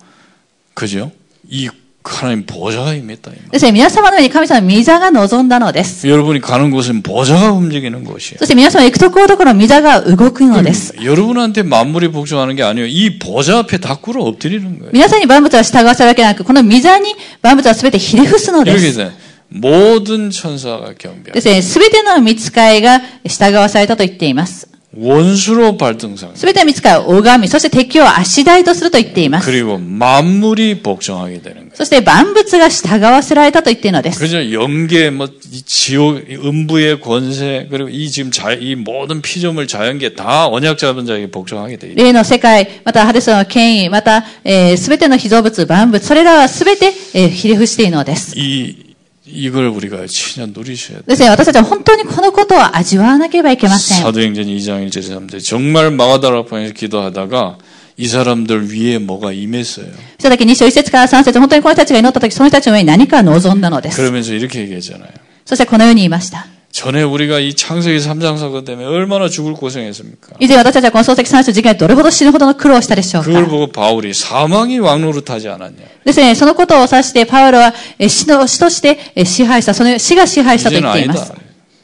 [0.73, 1.11] 그죠?
[1.49, 1.69] 이
[2.01, 3.31] 하나님 보좌가 임했다.
[3.31, 3.51] 이 말.
[3.51, 6.07] ですね、皆様の上に神様の御座が望んだのです。
[6.07, 8.39] 여러분이 가는 곳은 보좌가 움직이는 곳이에요.
[8.39, 10.95] そして皆様行くところどころ御座が動くのです。
[11.03, 12.87] 여러분한테 만물이 복종하는 게 아니에요.
[12.87, 14.91] 이 보좌 앞에 다 꿇어 엎드리는 거예요.
[14.93, 18.99] 皆さんに万物は従わせるわけでなく、この御座に万物は全てひれ伏すので 이렇게 す。
[19.01, 19.11] 해서
[19.49, 24.67] 모든 천사가 경배하고 ですね、全ての見つかいが従わされたと言っています。
[24.93, 29.45] 원수로 발등상 全ての見つかいを拝み、そして敵を足台とすると言っています。
[29.45, 31.69] 그리고 만물이 복종하게 되는 거예요.
[31.75, 34.19] そして万物が従わせられたと言っているのです。
[34.19, 34.51] 그죠?
[34.51, 40.15] 영계, 뭐, 이 지옥, 이 음부의 권세, 그리고 이 지금 자, 이 모든 피조물 자연계
[40.15, 42.03] 다 언약 잡은 자에게 복종하게 돼 있다.
[42.03, 48.35] 霊の世界、またハデスの権威、また、えー、全ての被造物、万物、それらは全て、えー、ひれ伏しているのです。
[48.35, 48.82] 이,
[49.25, 51.03] 이걸 우리가 진짜 누리셔야 돼.
[51.05, 54.03] ですね、私たちは本当にこのことを味わわなければいけません。
[54.03, 55.43] 사도행전 2장 1절에 3절.
[55.43, 57.57] 정말 마가다락방에서 기도하다가
[57.97, 59.87] 이 사람들 위에 뭐가 임했어요.
[60.17, 64.01] 人だけ2章1節から3節本当にこの人たちが祈った時、その人たちの上に何か望んだのです。
[64.01, 65.11] 그러면서 이렇게 얘기했잖아요.
[65.45, 66.47] そしてこのように言いました。
[66.73, 70.35] 전에 우리가 이 창세기 3장 사건 때문에 얼마나 죽을 고생했습니까?
[70.39, 75.73] 以前私たちはこの創世記3章事件でどれほど死ぬほどの苦労をしたでしょう 그걸 か 보고 바울이 사망이 왕노릇하지 않았냐?
[76.05, 81.39] ですね、そのことを指して、パウロはえ死の死としてえ支配した、その死が支配したと 이제는 言っています 아니다. 。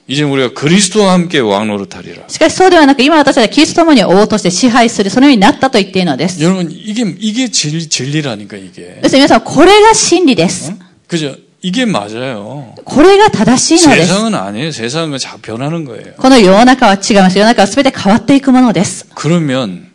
[0.08, 2.26] 이제 우리가 그리스도와 함께 왕노릇하리라.
[2.28, 6.40] しかしそうではなく、今私たちはキリストと共に王として支配する、そのようになったと言っているのです。
[6.44, 9.02] 여러분 이게 이게 진, 진리라니까 이게.
[9.02, 10.72] ですね、皆さん、これが真理です。
[11.08, 11.36] 그죠?
[11.62, 12.76] 이게 맞아요.
[12.86, 14.08] これが正しいのです。
[14.14, 14.72] 세상은 아니에요.
[14.72, 16.14] 세상은 자 변하는 거예요.
[16.18, 17.38] この世の中は違います。
[17.40, 19.08] 世の中は全て変わっていくものです。
[19.16, 19.90] 그러면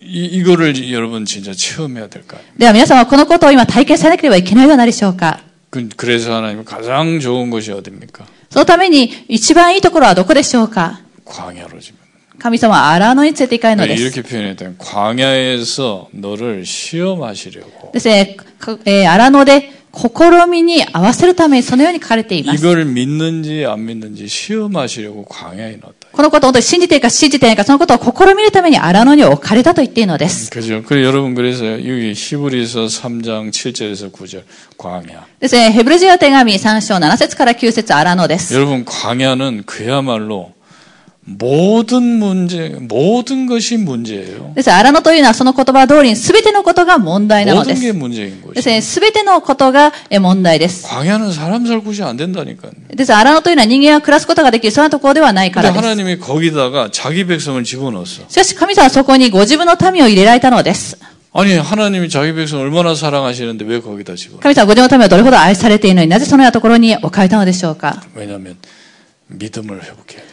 [0.00, 2.52] 이, 이거를 여러분 진짜 체험해야 될 거 아니에요.
[2.58, 5.40] では皆さんはこのことを今体験されなければいけないではないでしょうか。
[5.70, 8.26] 그- 그래서 하나님 가장 좋은 것이 어딥니까?
[8.50, 11.96] そのために一番いいところはどこでしょうか 광야로 지금.
[12.38, 14.02] 神様は荒野に連れて行かれるのです。
[14.02, 22.58] 이렇게 표현했더니 광야에서 너를 시험하시려고 ですね、かえー荒野で試みに合わせるためにそのように書かれています。
[22.58, 26.08] 이걸 믿는지 안 믿는지 시험하시려고 광야에 넣었다.
[26.10, 30.50] このことを本当に信じているか信じていないか、そのことを試みるために荒野に置かれたと言っているのです。
[30.50, 30.82] 그죠?
[30.82, 34.42] 그래 여러분 그래서 여기 히브리서 3장 7절에서 9절
[34.76, 35.26] 광야.
[35.38, 38.52] ですね、ヘブル人の手紙3章7節から9節荒野です。
[41.28, 44.52] 모든 문제 모든 것이 문제예요.
[44.54, 47.94] です荒野というのはその言葉通りに全てのことが問題なので 모든 게 す。
[47.94, 48.68] 문제인 です 것이.
[48.68, 50.86] ね、全てのことがえ問題です。
[50.86, 52.72] 광야는 사람 살 곳이 안 된다니까요.
[52.94, 55.82] です荒野というのは人間が暮らすことができる、そんなところではないか 근데 らです。
[55.82, 58.28] 하나님이 거기다가 자기 백성을 집어넣었어.
[58.28, 60.98] しかし神様はそこにご自分の民を入れられたのです。
[61.32, 64.40] 아니 하나님이 자기 백성을 얼마나 사랑하시는데 왜 거기다 집어?
[64.40, 68.68] 神様はご自分の民をどれほど愛されているのになぜそのようなところに置かれたのでしょうか 왜냐하면 믿음을 회복해야 돼.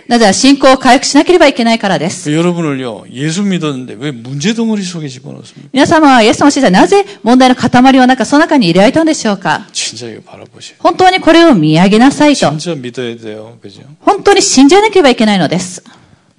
[0.08, 2.30] なぜなら信仰を回復しなければいけないからです。
[2.30, 5.70] 여러분을요 예수 믿었는데 왜 문제 덩어리 속에 집어넣습니까?
[5.72, 10.76] 皆様はイエス様を信じたなぜ問題の塊の中、その中に入れられたのでしょうか 진짜 이거 바라보세요.
[10.80, 12.50] 本当にこれを見上げなさいと。
[12.52, 13.82] 진짜 믿어야 돼요, 그죠?
[14.02, 15.82] 本当に信じなければいけないのです。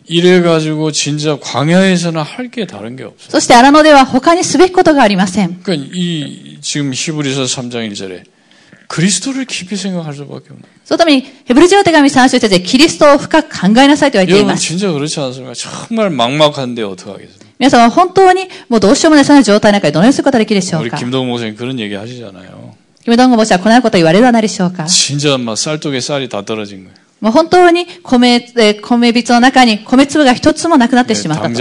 [0.07, 3.31] 이래 가지고 진짜 광야에서는 할 게 다른 게 없어요.
[3.31, 5.62] そして荒野では他にすべきことがありません。
[5.62, 8.25] 그러니까 이 지금 히브리서 3장 1절에
[10.85, 14.62] そのために、ヘブル人の手紙3章1節でキリストを深く考えなさいと言われてい 여러분 ます。
[14.66, 15.55] 진짜 그렇지 않습니까?
[15.55, 17.47] 정말 막막한데 어떻게 하겠습니까?
[17.59, 22.75] 皆様は本当にもうどうしようもないそのような状態の中でどのようにすることができるでしょう 우리 か 김동호 목사님 그런 얘기 하시잖아요.
[23.05, 26.95] キムドンゴ牧師はこのようなことを言われるではないでしょうか 진짜 막 쌀독에 쌀이 다 떨어진 거예요.
[27.21, 31.55] もう本当に米、えー米びつの中に米粒が一つもなくなって 네, しまったと。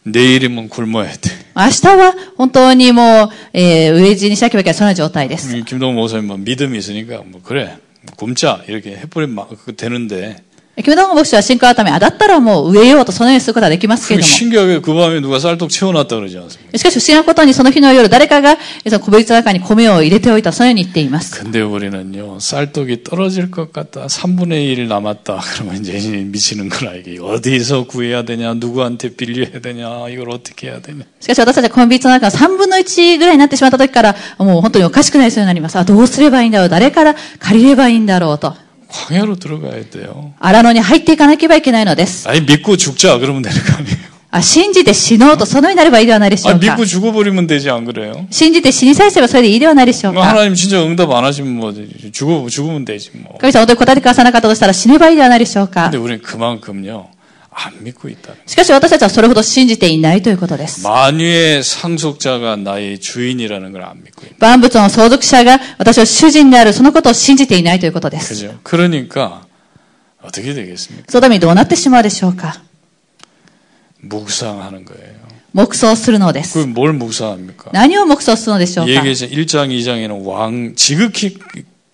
[0.04, 1.30] 내일이면 굶어야 돼.
[1.56, 5.56] 明日は本当にもう、えー、飢え死にしなければいけない、そんな状態です。
[5.56, 7.78] 음, 김동호 목사님 뭐 믿음이 있으니까 뭐 그래
[8.16, 10.36] 굶자 이렇게 해버리면 막 그거 되는데
[10.82, 14.36] キムドンゴ牧師は信仰のため、あ、だったらもう植えようとそのようにすることはできますけれ 그 ども。
[14.36, 16.76] 신기하게 그 밤에 누가 쌀독 채워놨다 그러지 않습니까?
[16.76, 21.42] しかし不思議なことにその日の夜、誰かがえその米びつの中に米を入れておいた、そのように言っています。
[21.42, 27.84] 근데 우리는요 쌀독이 떨어질 것 같다 3분의 1 남았다 그러면 이제 미치는 거라 이게 어디서
[27.86, 35.76] 구해야 되냐 누구한테 빌려야 되냐 이걸 어떻게 해야 되냐 しかし私たちは米びつの中の3分の1ぐらいになってしまった時から、もう本当におかしくなりそうになります。
[35.78, 38.66] あ、どうすればいいんだろう誰から借りればいいんだろうと。
[38.90, 42.28] 광야로 들어가야 돼요 荒野に入っていかなければいけないのです。
[42.28, 43.96] 아니 믿고 죽자 그러면 되는 거 아니에요
[44.30, 46.84] あ、信じて死のうとそのようになればいいではないでしょ 아 うか 믿고 。
[46.86, 48.26] 죽어버리면 되지 안 그래요?
[48.30, 50.28] 信じて死にさえすればそれでいいではないでしょう 뭐 か。
[50.28, 51.72] 하나님 진짜 응답 안 하시면 뭐
[52.12, 55.98] 죽어 죽으면 되지 뭐 神様本当に答えてくださらなかったとしたら死ねばいいではないでしょうか 근데 。
[55.98, 57.06] 우리는 그만큼요
[57.50, 60.82] 안 믿고 있다 しかし私たちはそれほど信じていないということです。
[60.86, 68.34] 만유의 상속자가 나의 주인이라는 걸 안 믿고 있다 万物の相続者が私を主人であるそのことを信じていないということです。
[68.34, 68.58] 그죠?
[68.62, 69.46] 그러니까
[70.22, 71.04] 어떻게 되겠습니까?
[71.08, 72.60] そのためにどうなってしまうでしょうか。
[74.02, 76.58] 묵상하는 거예요 黙想するのです。
[76.58, 77.70] 그 뭘 묵상합니까?
[77.72, 78.92] 何を黙想するのでしょうか。
[78.92, 81.38] 얘기해서 1장 2장에는 왕 지극히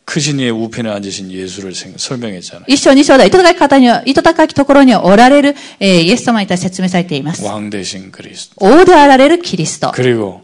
[0.07, 7.44] 크신 이의 우편에 앉으신 예수를 생- 설명했잖아요 一章二章では、糸高き方には、糸高きところにおられる、えーイエス様に対して説明されています。
[7.44, 9.92] 왕 대신 그리스도 王であられるキリスト。
[9.94, 10.42] 그리고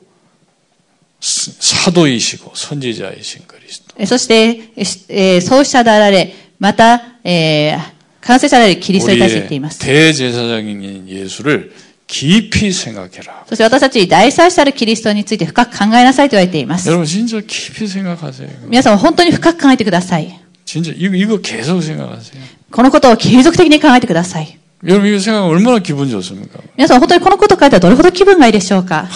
[1.21, 4.35] 스- 사도이시고 선지자이신 그리스도 えーそして、
[4.77, 9.79] えーしえー創始者であられ、また、えー完成者であるキリストに対して言ってい 우리의 ます。
[9.81, 11.73] 대제사장인 예수를
[12.13, 16.89] 깊이 생각해라 そして私たちに大祭司であるキリストについて深く考えなさいと言われています。
[16.89, 20.41] 여러분 진짜 깊이 생각하세요 皆さんも本当に深く考えてください。
[20.65, 24.59] 진짜 이거, 이거 계속 생각하세요 このことを継続的に考えてください。
[24.85, 29.07] 여러분 이거 생각하면 얼마나 기분 좋습니까 皆さん本当にこのことを書いたらどれほど気分がいいでしょうか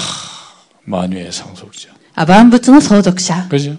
[0.85, 3.47] 만유의 상속자 あ万物の相続者。
[3.49, 3.71] 그죠?
[3.71, 3.77] 이야,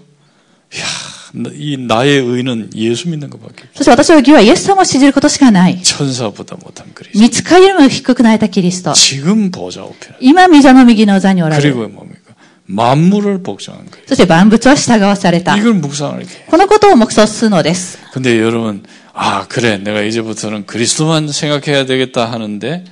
[0.82, 1.07] 나-
[1.54, 3.68] 이 나의 의는 예수 믿는 것밖에 없어.
[3.74, 5.80] そして私の義はイエス様を信じることしかない。
[5.82, 7.18] 천사보다 못한 그리스도.
[7.18, 8.92] 見つかりよりも低くなれたキリスト。
[8.92, 10.14] 지금 보좌 우편.
[10.20, 11.74] 今、御座の右の座におられる。
[11.74, 12.34] 그리고 뭡니까?
[12.66, 14.04] 만물을 복종한 거예요.
[14.06, 15.56] そして万物は従わされた。
[15.56, 16.34] 이걸 묵상을 이렇게.
[16.34, 16.44] 해요.
[16.48, 17.98] このことを目想するのです。
[18.12, 19.78] 근데 여러분, 아, 그래.
[19.78, 22.84] 내가 이제부터는 그리스도만 생각해야 되겠다 하는데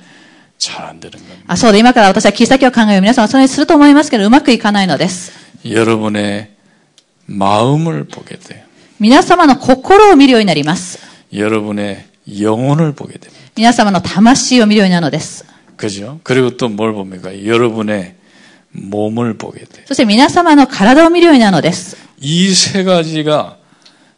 [0.57, 1.43] 잘 안 되는 겁니다.
[1.47, 3.01] あ、そうで、今から私は切り先を考える。
[3.01, 5.31] 皆さんはそれにすると思いますけど、うまくいかないのです。
[5.65, 6.49] 여러분의
[7.27, 8.63] 마음을 보게 돼요.
[8.99, 10.99] 皆様の心を見るようになります。
[11.33, 12.05] 여러분의
[12.39, 13.43] 영혼을 보게 됩니다.
[13.55, 15.45] 皆様の魂を見るようになるのです。
[15.77, 16.19] 그죠?
[16.23, 17.45] 그리고 또 뭘 봅니까?
[17.45, 18.15] 여러분의
[18.71, 19.85] 몸을 보게 돼요.
[19.87, 21.97] そして皆様の体を見るようになるのです。
[22.19, 23.57] 이 세 가지가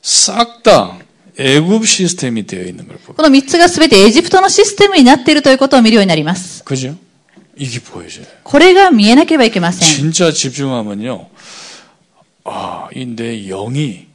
[0.01, 0.97] 싹 다
[1.37, 3.15] 애굽 시스템이 되어 있는 걸 보게.
[3.15, 6.63] この三つがすべてエジプトのシステムになっているということを見るようになります。
[6.63, 6.95] 그죠?
[7.57, 8.25] 이게 보여져요.
[8.43, 10.11] これが見えなければいけません。
[10.11, 11.27] 진짜 집중하면요.
[12.45, 14.05] 아, 이 내 영이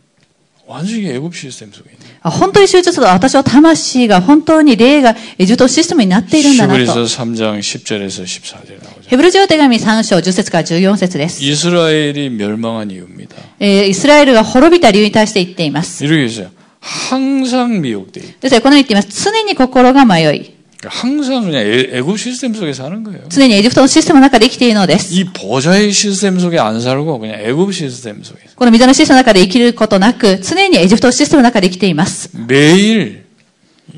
[0.67, 1.99] 완전히 애굽 시스템 속에 있네.
[2.23, 7.01] あ本当に集中すると、私の魂が本当に霊がエジプトのシステムになっているんだな 히브리서 と。
[7.07, 9.09] 3장 10절에서 14절에 나오죠.
[9.09, 11.43] ヘブル人手紙3章10節から14節です。
[11.43, 13.35] 이스라엘이 멸망한 이유입니다.
[13.59, 16.05] えーイスラエルが滅びた理由に対して言っています。
[16.05, 16.51] 이렇게 있어요.
[16.81, 18.41] 항상 미혹돼 있다.
[18.41, 19.25] ですからこのように言っています。
[19.25, 23.21] 常に心が迷い、 그러니까 항상 그냥 애- 애굽 시스템 속에 사는 거예요.
[23.29, 25.13] 常にエジプトのシステムの中で生きているのです。
[25.15, 32.31] 이 보좌의 시스템 속에 안 살고 그냥 애굽 시스템 속에 この御座のシステムの中で生きることなく、常にエジプトのシステムの中で生きています。
[32.35, 33.25] 매일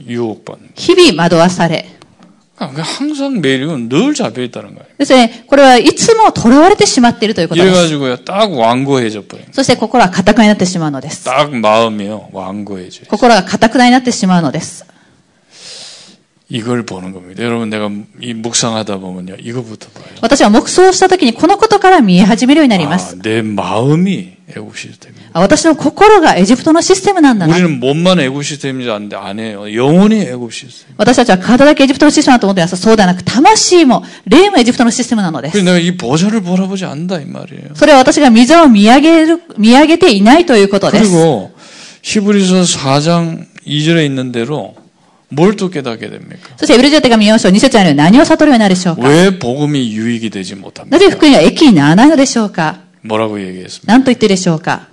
[0.07, 0.71] 유혹받는.
[0.75, 1.87] 日々惑わされ。
[2.59, 4.87] 그러니까 항상 매일은 늘 잡혀 있다는 거예요.
[4.99, 7.75] ですね、これはいつも囚われてしまっているということです。
[7.75, 9.47] 이래가지고요, 딱 완고해져 버려요.
[9.53, 11.25] そして心は堅くなになってしまうのです。
[11.25, 13.07] 딱 마음이요, 완고해져요.
[13.09, 14.85] 心が堅くなになってしまうのです。
[16.49, 17.43] 이걸 보는 겁니다.
[17.43, 20.05] 여러분, 내가 이 묵상하다 보면요, 이거부터 봐요.
[20.21, 23.19] 私は黙想した時にこのことから見え始めるようになりま 아, す。
[23.23, 25.31] 내 마음이 애국 시스템입니다.
[25.33, 27.55] あ私の心がエジプトのシステムなんだな。
[27.57, 29.65] 우리는 몸만 애국 시스템인지 아는데 안 해요.
[29.75, 30.93] 영혼이 애국 시스템.
[30.99, 32.77] 私たちは体だけエジプトのシステムだと思っています。
[32.77, 35.65] そうではなく、魂も、霊もエジプトのシステムなので 그래서 す。
[35.65, 37.71] 내가 이 보좌를 보라보지 않는다 이 말이에요.
[37.77, 41.05] それは私が水を見上げる、見上げていないということです。
[41.11, 41.51] 그리고
[42.03, 44.75] 히브리서 4장 2절에 있는 대로
[45.31, 46.51] 뭘 또 깨닫게 됩니까?
[46.59, 50.99] そして、エブルジオ手紙4章2節にある何を悟るようになるでしょうか 왜 복음이 유익이 되지 な 못합니까?
[50.99, 53.87] ぜ福音は益にならないのでしょうか 뭐라고 얘기했습니까?
[53.87, 54.89] 何と言ってでしょうか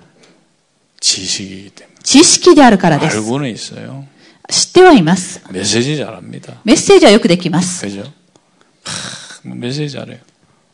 [1.00, 1.94] 지식이기 때문에.
[2.02, 3.16] 知識であるからです。
[3.18, 4.04] 알고는 있어요.
[4.48, 5.42] 知ってはいます。
[5.50, 6.54] 메시지 잘합니다.
[6.64, 7.84] メッセージはよくできます。
[7.86, 8.02] 그죠?
[8.02, 8.06] 하,
[9.44, 10.18] 뭐 메시지 잘해요.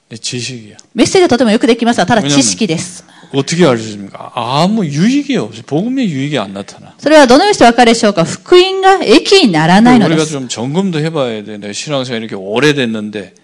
[0.09, 0.77] 근데 지식이야.
[0.95, 3.05] メッセージはとてもよくできますが、ただ知識です。
[3.35, 4.31] 어떻게 알 수 있습니까?
[4.35, 5.63] 아무 유익이 없어요.
[5.67, 6.95] 복음의 유익이 안 나타나.
[6.99, 10.33] それはどのようにしてわかるでしょうか福音が益にならないので 우리가 す。
[10.33, 11.59] 좀 점검도 해봐야 돼.
[11.59, 13.35] 내가 신앙생활 이렇게 오래됐는데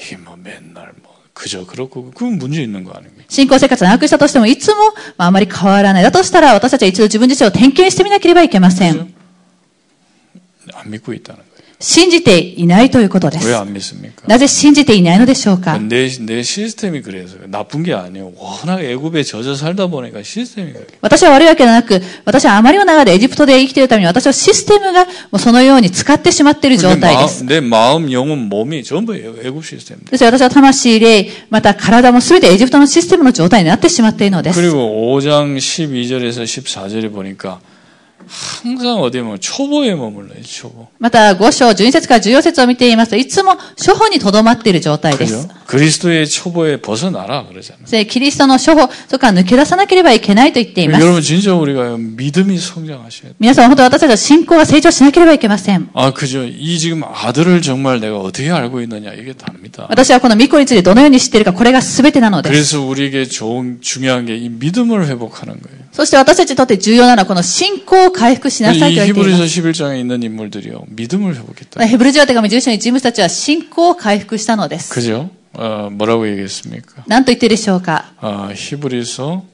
[0.00, 3.24] 이게 뭐 맨날 뭐 그저 그렇고 그건 문제 있는 거 아닙니까?
[3.28, 4.76] 信仰生活をなくしたとしても、いつも、
[5.16, 6.02] まあ、あまり変わらない。
[6.02, 9.14] だとしたら、私たちは一度自分自身を点検してみなければいけません。
[10.74, 11.51] 안 믿고 있다는 거예요.
[11.80, 13.56] 信じていないということで 왜 す。
[13.56, 14.26] 안 믿습니까?
[14.26, 18.32] なぜ信じていないのでしょうか 내, 내 시스템이 그래서 나쁜 게 아니에요.
[18.36, 20.84] 워낙 애굽에 젖어 살다 보니까 시스템이 그래요.
[21.00, 27.44] 私は悪いわけではなく、私はあまりの長でエジプトで生きているために、私はシステムがもうそのように使ってしまっている状 내, 態で 마, す。
[27.44, 30.10] 내 마음, 영혼, 몸이 전부 애- 애굽 시스템입니다.
[30.10, 34.60] ですから私は魂、霊、また体も全てエジプトのシステムの状態になってしまっているのです。
[34.60, 37.60] 그리고 5장 12절에서 14절에 보니까
[38.28, 40.88] 항상 어디 보면 초보에 머물러요, 초보.
[40.98, 45.54] また、5章、12節から14節を見ていますと、いつも初歩にとどまっている状態です 그죠? 。
[45.66, 47.86] 그리스도의 초보에 벗어나라 그러잖아요.
[47.90, 51.02] でキリストの初歩、そこから抜け出さなければいけないと言っています。
[51.04, 53.34] 여러분 진짜 우리가 믿음이 성장하셔야 돼요.
[53.38, 55.88] 皆さん、本当に私たちは信仰が成長しなければいけません。
[55.94, 56.44] 아, 그죠.
[56.44, 59.86] 이 지금 아들을 정말 내가 어떻게 알고 있느냐 이게 답니다.
[59.88, 62.76] 私はこの御子についてどのように知っているか、これが全てなのです。
[62.76, 65.78] 그래서 우리에게 좋은 중요한 게 이 믿음을 회복하는 거예요.
[65.92, 69.60] そして私たちにとって重要なのは、この信仰を回復しなさい 이 と言っていま 히브리서 す。
[69.60, 70.84] 11장에 있는 인물들이요.
[70.88, 71.84] 믿음을 회복했다.
[71.84, 74.92] ヘブルジオ手紙重章に人物たちは信仰を回復したのです。
[74.92, 75.30] 그죠?
[75.54, 77.02] 어, 뭐라고 얘기했습니까?
[77.06, 79.44] 何と言っているでしょうか 아, 히브리서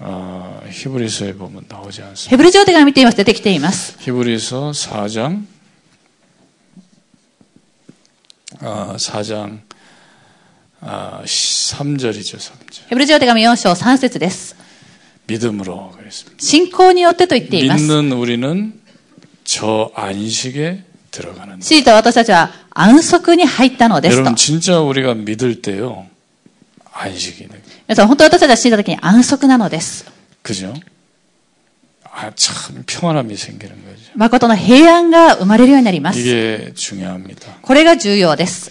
[0.00, 2.30] 아, 히브리서에 보면 나오지 않습니다.
[2.30, 3.16] ヘブルジオ手紙見ています。
[3.16, 3.96] 出てきています。
[4.00, 5.44] 히브리서 4장
[8.60, 9.60] 아, 4장
[10.80, 12.88] 아, 3절이죠, 3절.
[12.88, 14.56] ヘブルジオ手紙4章3節です。
[15.32, 16.36] 믿음으로 그랬습니다.
[16.38, 17.82] 信仰によってと言っています。
[17.84, 18.72] 믿는 우리는
[19.44, 21.60] 저 안식에 들어가는.
[21.60, 24.36] シータ私たちは安息に入ったのですと 여러분 。
[24.36, 26.06] 진짜 우리가 믿을 때요
[26.92, 30.04] 안식이 네皆さん、本当に私たちは信じた時に安息なのです。
[30.42, 30.74] 그죠?
[32.10, 34.10] 아, 참 평안함이 생기는 거죠.
[34.14, 36.18] 誠の平安が生まれるようになります。
[36.18, 37.58] 이게 중요합니다.
[37.62, 38.70] これが重要です。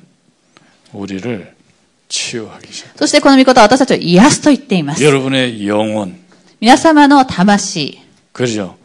[0.92, 1.54] 우리를
[2.08, 2.90] 치유하기 시작.
[2.96, 5.02] そしてこの御事は私たちを癒すと言っています。
[5.02, 6.16] 여러분의 영혼,
[6.60, 7.98] 皆様の魂、
[8.32, 8.76] 그죠?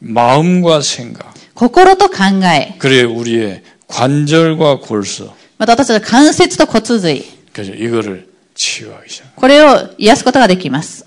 [0.00, 2.16] 마음과 생각, 心と考
[2.52, 7.72] え、 그래 우리의 관절과 골수, また私たちの関節と骨髄、 그죠?
[7.74, 9.34] 이거를 치유하기 시작.
[9.36, 11.06] これを癒すことができます。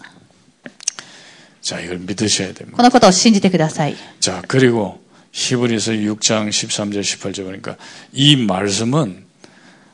[1.61, 2.77] 자, 이걸 믿으셔야 됩니다.
[2.77, 3.95] このことを信じてください。
[4.21, 5.01] 자, 그리고
[5.33, 7.75] 히브리서 6장 13절 18절 보니까
[8.13, 9.25] 이 말씀은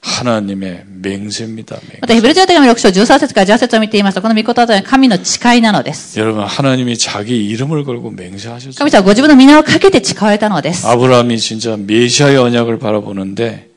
[0.01, 1.77] 하나님의 맹세입니다.
[1.77, 1.99] 맹세.
[2.01, 6.19] また、ヘブル人の手紙6章13節から18節を見ていますと、この御言葉は神の誓いなのです。
[6.19, 8.73] 여러분 하나님이 자기 이름을 걸고 맹세하셨어요.
[8.77, 10.85] 神様はご自分の皆をかけて誓われたのです。
[10.85, 13.69] 아브라함이 진짜 메시아의 언약을 바라보는데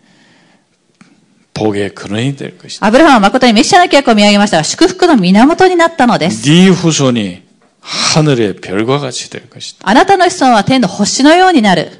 [1.55, 2.85] 복의 근원이 될 것이다.
[2.85, 6.43] アブラハムは誠にメシアの契約を見上げましたが、祝福の源になったのです。
[6.43, 7.43] 네 후손이
[7.81, 9.79] 하늘의 별과 같이 될 것이다.
[9.89, 12.00] あなたの子孫は天の星のようになる。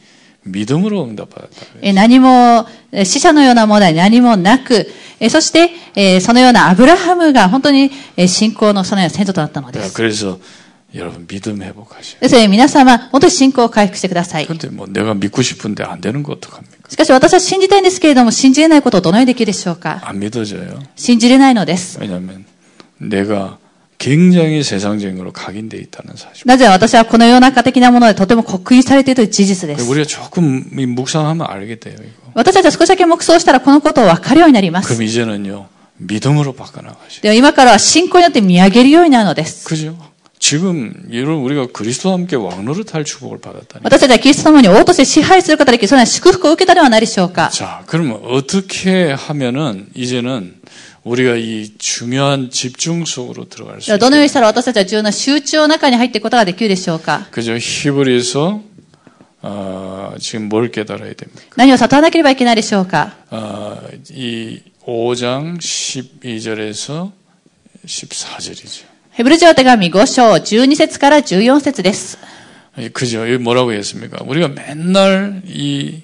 [1.93, 2.65] 何も、
[3.03, 4.87] 死者のようなものは何もなく、
[5.29, 7.91] そして、そのようなアブラハムが本当に
[8.27, 9.93] 信仰のそのような先祖となったのです。
[12.49, 14.45] 皆様本当に信仰を回復してください.
[16.89, 20.01] しかし私は信じたいんですけれども信じれないことをどのようにできるでしょうか?
[20.97, 21.97] 信じれないのです.
[24.00, 26.44] 굉장히 세상적인 걸로 각인돼 있다는 사실.
[26.44, 29.90] なぜ私はこの世の中的なものでとても刻印されているという事実です。
[29.90, 32.32] 우리가 조금 이 묵상하면 알게 돼요, 이거.
[32.34, 34.88] 私たちは少しだけ黙想したらこのことを分かるようになります。
[34.94, 35.66] 그럼 이제는요,
[35.96, 37.22] 믿음으로 바꿔나가셔요.
[37.22, 39.66] では今からは信仰によって見上げるようになるのです。
[39.66, 39.96] 그죠?
[40.38, 43.80] 지금, 여러분, 우리가 그리스도와 함께 왕노릇할 축복을 받았다니.
[43.82, 47.48] 私たちはキリストと共に王として支配することができる、そのような祝福を受けたではないでしょうか。
[47.50, 50.56] 자, 그러면 어떻게 하면은 이제는
[51.04, 54.26] 우리가 이 중요한 집중 속으로 들어갈 수 ではどのよう 있어요?
[54.26, 57.26] にしたら私たちは重要な集中の中に入っていくことができるでしょうか。
[57.30, 57.56] 그죠?
[57.56, 58.60] 히브리서
[59.42, 61.42] 어, 지금 뭘 깨달아야 됩니까?
[61.56, 63.14] 何を悟らなければいけないでしょうか。
[63.30, 63.78] 어,
[64.10, 67.12] 이 5장 12절에서
[67.86, 68.84] 14절이죠.
[69.12, 72.18] ヘブル人の手紙5章12節から14節です。
[72.92, 73.20] 그죠?
[73.30, 74.22] 여기 뭐라고 했습니까?
[74.26, 76.02] 우리가 맨날 이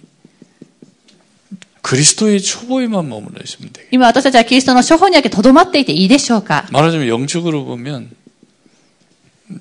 [1.87, 3.87] 그리스도의 초보에만 머물러 있으면 돼요.
[3.91, 8.11] 今私たちはキリストの処方にだけ留まっていていいでしょうか 말하자면 영적으로 보면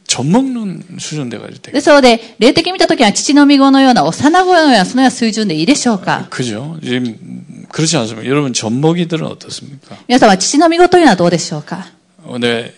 [0.07, 6.79] 젖 먹는 수준 돼가지고 되게 ですので、霊的に見たときは父の御子のような幼子のようなそのような水準でいいでしょうか 그죠?
[6.81, 7.17] 지금
[7.69, 8.25] 그렇지 않습니까?
[8.25, 9.97] 여러분 젖먹이들은 어떻습니까?
[10.07, 11.87] 皆様、父の御子というのはどうでしょうか
[12.23, 12.71] 어, 내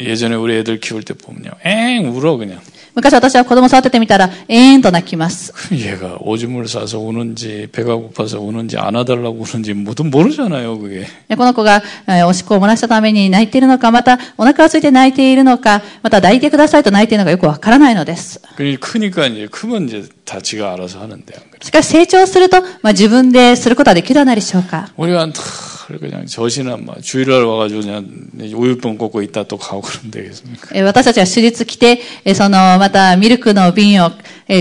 [0.00, 2.60] 예전에 우리 애들 키울 때 보면요, 엥 울어 그냥.
[2.94, 5.52] 昔私は子供を育ててみたら、えーんと泣きます。
[5.52, 11.06] 그럼 얘가 오줌을 싸서 우는지 배가 고파서 우는지 안아달라고 우는지 뭐든 모르잖아요, 그게.
[11.28, 18.40] でこの子が、えーおしっこを漏らしたために泣いているのか、またお腹が空いて泣いているのか、また抱いてくださいと泣いているのかよくわからないのです。
[18.56, 20.04] 그 크니까 이제 크면 이
[20.39, 24.91] しかし成長すると、まあ、自分ですることはできるではないでしょうか。
[24.97, 28.07] 우리그냥신은주일날와가지고그냥
[28.55, 31.99] 우유병꽂고있다또가고그러면되겠습니까私たちは手術来て、
[32.33, 34.11] その、またミルクの瓶を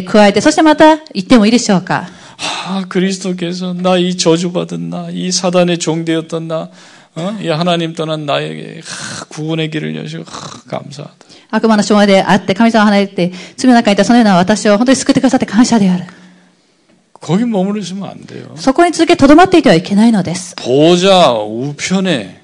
[0.07, 2.11] 加えて、そしてまた行ってもいいでしょうか。
[2.41, 6.71] 아, 그리스도께서 나 이 저주받은 나, 이 사단의 종되었던 나,
[7.16, 7.38] 어?
[7.42, 11.16] 이 하나님 떠난 나에게 하, 구원의 길을 여시고 하, 감사하다.
[11.52, 16.06] 悪魔の障害であって、神様を離れて、罪の中にいたそのような私を本当に救ってくださって感謝である。
[17.22, 18.52] 거기 머물러 있으면 안 돼요.
[18.56, 20.56] そこに続け留まっていてはいけないのです。
[20.58, 22.39] 보좌 우편에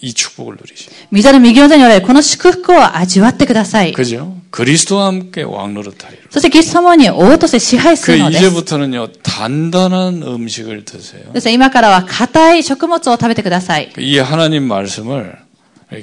[0.00, 0.90] 이 축복을 누리시.
[1.12, 3.92] 御座の右の座におられるこの祝福を味わってください。
[3.92, 4.36] 그죠?
[4.50, 6.28] 그리스도와 함께 왕노릇하리라.
[6.30, 8.44] そしてキリスト様に王として支配す 그 るのです。
[8.44, 11.32] 이제부터는요 단단한 음식을 드세요.
[11.32, 13.92] ですから今からは硬い食物を食べてください。
[13.96, 15.38] 이 하나님 말씀을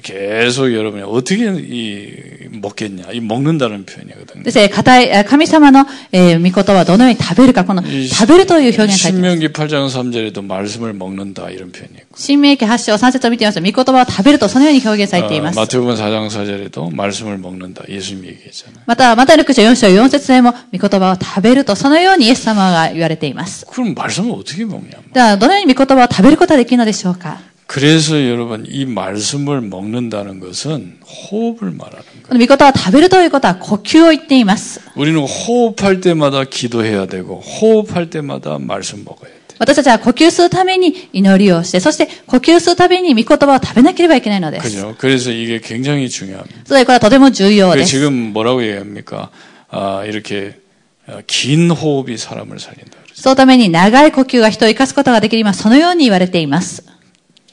[0.04, 3.12] 계속 여러분이 어떻게 이 먹겠냐?
[3.12, 4.44] 이 먹는다는 표현이거든요.
[4.44, 9.58] ですね、硬い、え神様の、えー、御言葉をどのように食べるか、この、 이 食べるという表現が書いてあります。
[9.58, 15.58] 신명기 8장 3절에도 말씀을 먹는다 이런 표현이 있고 新明記8章3節を見てみますと、御言葉を食べるとそのように表現されてい 어, ます。
[15.60, 18.84] 마태복음 4장 4절에도 말씀을 먹는다 예수님이 얘기했잖아요.
[18.86, 23.66] また、マタイの口4章4節でも、御言葉を食べるとそのようにイエス様が言われています。
[23.66, 25.02] 그럼 말씀을 어떻게 먹냐?
[25.12, 30.98] では、どのように御言葉を食べることができるのでしょうか 그래서 여러분 이 말씀을 먹는다는 것은
[31.32, 32.28] 호흡을 말하는 거예요.
[32.28, 34.82] この御言葉を食べるということは呼吸を言っています。
[34.96, 39.42] 우리는 호흡할 때마다 기도해야 되고 호흡할 때마다 말씀 먹어야 돼.
[39.58, 44.64] 私たちは呼吸するために祈りをして、そして呼吸するために御言葉を食べなければいけないのです。
[44.64, 44.96] 그죠?
[44.98, 46.62] 그래서 이게 굉장히 중요합니다.
[46.66, 47.90] それでこれはとても重要 그 です。
[47.92, 49.30] 지금 뭐라고 얘기합니까?
[49.70, 50.60] 아, 이렇게
[51.08, 52.98] 어, 긴 호흡이 사람을 살린다.
[53.04, 53.22] 그러죠.
[53.22, 56.84] そのために長い呼吸が人を生かすことができる今、そのように言われています。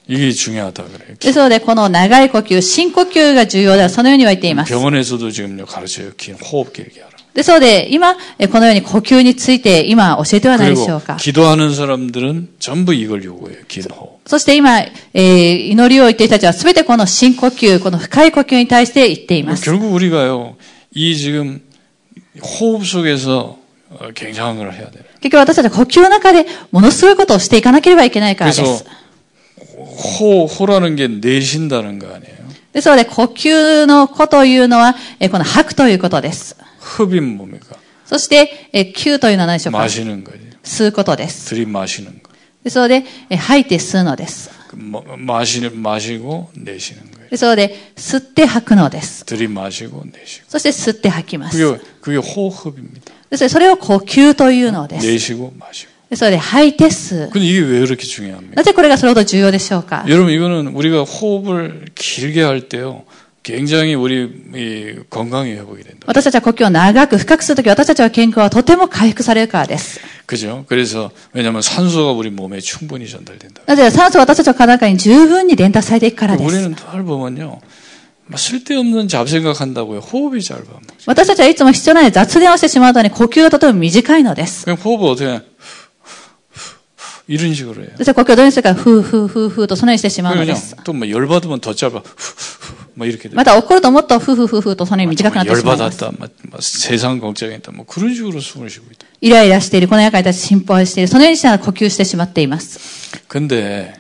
[0.08, 4.72] ですので、この長い呼吸、深呼吸が重要では、そのように言われています。
[4.72, 6.12] 병원에서도 지금요 가르쳐요.
[6.16, 7.10] 긴 호흡 길게 하라.
[7.34, 11.16] ですので、今、えこのように呼吸について今教えてはないでしょ 그리고 うか。
[11.16, 13.58] 기도하는 사람들은 전부 이걸 요구해요.
[13.68, 14.18] 긴 호흡.
[14.26, 19.64] そして今、えー祈りを言っている人たちは全てこの深呼吸、この深い呼吸に対して言っています。
[19.70, 20.56] 결국 우리가요
[20.94, 21.60] 이 지금
[22.42, 23.58] 호흡 속에서
[23.90, 25.04] 어, 굉장한 걸 해야 돼요.
[25.20, 28.84] 結局私たちは呼吸の中でものすごいことをしていかなければいけないからで 그래서 す。
[29.93, 32.43] 호호라는게내쉰다는거아니에 요?
[32.73, 36.57] ですので、呼吸のこというのは、えこの吐くということです。
[36.81, 39.79] 흡입뭡니까そして、え吸というのは何でしょうか？
[39.79, 41.53] 마시는거죠吸うことです。
[41.53, 42.31] 들이마시는 거。
[42.63, 44.49] ですので、え吐いて吸うのです。
[44.73, 49.23] 마시는마시고내쉬는거ですので、吸って吐くのです。
[49.25, 51.57] 들이마시고내쉬고そして吸って吐きます。
[51.57, 55.05] 그게그게호흡입니다ですそれを呼吸というのです。
[55.05, 57.30] 내쉬고마시고 ですので、吐いて吸う。
[57.30, 58.54] 근데 이게 왜 그렇게 중요합니까?
[58.54, 63.04] なぜこれがそれほど重要でしょうか 여러분 이거는 우리가 호흡을 길게 할 때요.
[63.42, 64.24] 굉장히 우리
[64.54, 66.00] 이 건강이 회복이 된다.
[66.06, 70.00] 私たちは呼吸を長く深くするとき、私たちは健康はとても回復されるからです。
[70.26, 70.64] 그죠?
[70.68, 73.62] 그래서 왜냐하면 산소가 우리 몸에 충분히 전달된다.
[73.66, 76.46] なぜ酸素は私たちの体の中に十分に伝達されていくからです。
[76.46, 77.60] 우리는 늘 보면요.
[78.26, 80.00] 막 쓸데없는 잡생각한다고요.
[80.00, 80.62] 호흡이 짧아.
[81.06, 84.64] 私たちはいつも必要ない雑念をしてしまうのに呼吸がとても短いのです。
[84.66, 85.40] 그냥 호흡을 어떻게 해?
[87.28, 87.90] 이런 식으로 해요.
[87.96, 90.76] そして呼吸をどうにするか、ふうふうふうふうとそのようにしてしまうので 그냥 す。
[90.84, 92.02] 또뭐 열받으면 더 짧아.
[92.94, 93.34] 뭐 이렇게 돼.
[93.36, 96.02] また怒るともっとふうふうふうふうとそのように短くなってしまいます。
[96.02, 96.18] 열받았다.
[96.18, 97.72] 막, 막 세상 걱정했다.
[97.72, 99.06] 뭐 그런 식으로 숨을 쉬고 있다.
[99.20, 102.78] イライラしている、この世界に対して心配している、そのようにしながら呼吸してしまっています。
[103.28, 103.92] 근데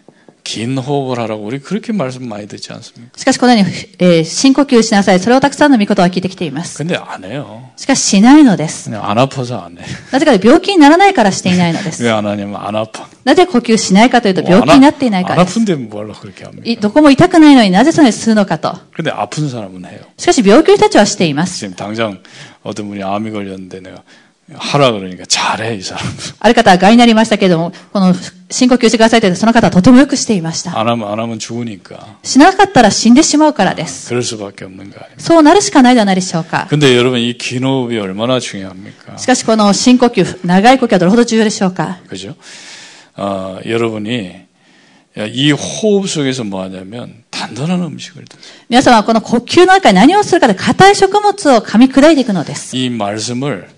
[0.44, 3.10] 긴 호흡을 하라고 우리 그렇게 말씀 많이 듣지 않습니까?
[3.18, 5.20] しかしこのように、えー深呼吸しなさい。
[5.20, 6.82] それをたくさんの御事は聞いてきています。
[6.82, 7.68] 근데 안 해요.
[7.76, 8.88] しかししないのです。
[8.88, 9.84] 그냥 안 아파서 안 해.
[10.10, 12.02] なぜかというと病気にならないからしていないのです。
[12.02, 13.06] 왜 안 하냐면 안 아파.
[13.24, 15.58] なぜ呼吸しないかというと 뭐 病 안 気になっていないか 안 らです。
[15.60, 16.62] 아픈데 뭐하러 그렇게 합니까?
[16.64, 18.74] いどこも痛くないのになぜそれを吸うのかと。
[18.96, 20.00] 근데 아픈 사람은 해요.
[20.16, 21.58] しかし病気の人たちはしています。
[21.58, 22.20] 지금 당장
[22.62, 24.02] 어떤 분이 암이 걸렸는데 내가
[24.50, 26.02] 하라 그러니까 잘해 이 사람.
[26.40, 28.14] ある方は癌になりましたけれども、この
[28.50, 30.78] 深呼吸してくださいと言ってその方はとてもよくしていました。
[30.78, 34.08] 안 하면 안 하면 죽으니까 しなかったら死んでしまうからです。
[34.08, 35.06] 그럴 수밖에 없는 거 아닙니까?
[35.18, 36.66] そうなるしかないではないでしょうか。
[36.70, 39.18] 근데 여러분 이 긴 호흡이 얼마나 중요합니까?
[39.18, 41.98] しかしこの深呼吸、長い呼吸はどれほど重要でしょうか。
[42.08, 42.34] 그죠?
[43.18, 44.32] 어, 여러분이
[45.30, 48.64] 이 호흡 속에서 뭐 하냐면 단단한 음식을 드세요.
[48.70, 52.74] 皆様はこの呼吸の中に何をするかで硬い食物を噛み砕いていくのです。
[52.74, 53.68] 이 말씀을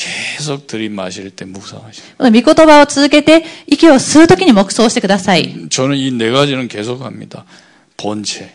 [0.00, 5.68] 계속 들이마실 때 묵상하시고 この御言葉を続けて、息を吸うときに黙想してください。
[5.70, 7.44] 저는 이 네 가지는 계속 합니다.
[7.96, 8.46] 본체.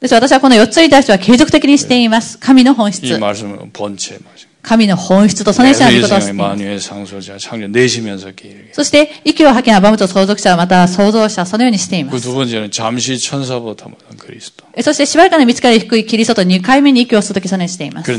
[0.00, 2.38] です私はこの4つに対しては継続的にしています。
[2.38, 3.18] 神の本 이 質。
[3.18, 4.48] 말씀은 본체 말씀.
[4.62, 6.58] 神の本質とそのような御言葉をして 세상의 います。
[6.60, 8.72] 만유의 상소자 창조 내쉬면서 길게.
[8.74, 12.28] そして、息を吐きなバムと相続者、また創造者、そのようにしていま 그 す。
[12.28, 14.64] 두 번째는 잠시 천사보다 못한 그리스도.
[14.82, 18.12] そして、しばらくの見つかり低いキリストと2回目に息を吸うとき、そのようにしています。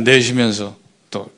[1.15, 1.29] 그래 내쉬면서 또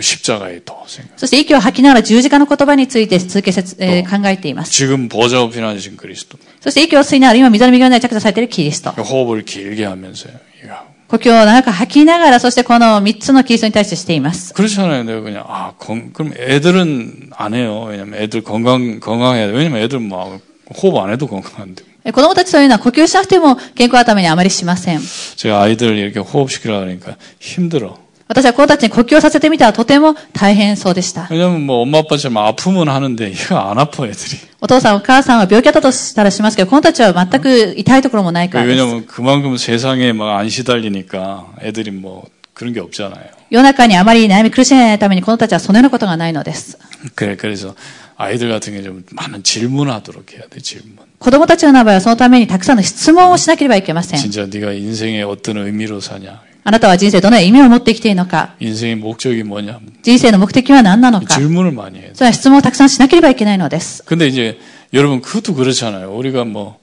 [0.00, 1.18] 십자가에 또 생각.
[1.18, 4.72] そして、息を吐きながら十字架の言葉について続け説、えー考えています。
[4.72, 6.38] 지금 보좌 우편 하신 그리스도.
[6.60, 8.90] そして、息を吸いながら今、溝の右側に着座されているキリスト。
[8.90, 10.32] 호흡을 길게 하면서요.
[10.64, 10.74] 이거.
[11.08, 14.52] 呼吸を長く吐きながら、そしてこの3つのキリストに対してしています。
[14.54, 15.04] 그렇잖아요.
[15.04, 17.86] 내가 그냥 아 건, 그럼 애들은 안 해요.
[17.88, 19.52] 왜냐면 애들 건강 건강해야 돼.
[19.52, 20.40] 왜냐면 애들 뭐
[20.82, 21.84] 호흡 안 해도 건강한데.
[22.04, 25.00] え子供たちというのは呼吸しなくても健康のためにあまりしません。
[25.36, 27.98] 제가 아이들 이렇게 호흡 시키려 하니까 힘들어.
[28.28, 31.28] 私は子供たちに呼吸をさせてみたらとても大変そうでした。
[31.30, 34.38] 왜냐면 뭐 엄마 아빠처럼 아프면 하는데 이거 안 아파 애들이.
[34.60, 38.80] お父さんお母さんは病気だったとしたらしますけど、子供たちは全く痛いところもないからです。
[38.80, 43.26] 왜냐면 그만큼 세상에 막 안 시달리니까 애들이 뭐 그런 게 없잖아요.
[43.50, 46.78] 世の中にあまり悩み苦しめないために子供たちはそのようなことがないのです。
[47.14, 47.74] 그래 그래서
[48.16, 50.96] 아이들 같은 게 좀 많은 질문하도록 해야 돼 질문.
[51.18, 54.20] 子供たちの場合はそのためにたくさんの質問をしなければいけません。
[54.20, 56.40] 진짜 네가 인생의 어떤 의미로 사냐?
[56.66, 59.80] あなたは人生どのような意味を持って生きているのか、 인생의 목적이 뭐냐?
[60.02, 62.14] 人生の目的は何なのか、 질문을 많이 해야 돼.
[62.14, 64.04] それは質問をたくさんしなければいけないのです。
[64.04, 64.58] 근데 이제
[64.92, 66.14] 여러분 그것도 그렇잖아요.
[66.16, 66.78] 우리가 뭐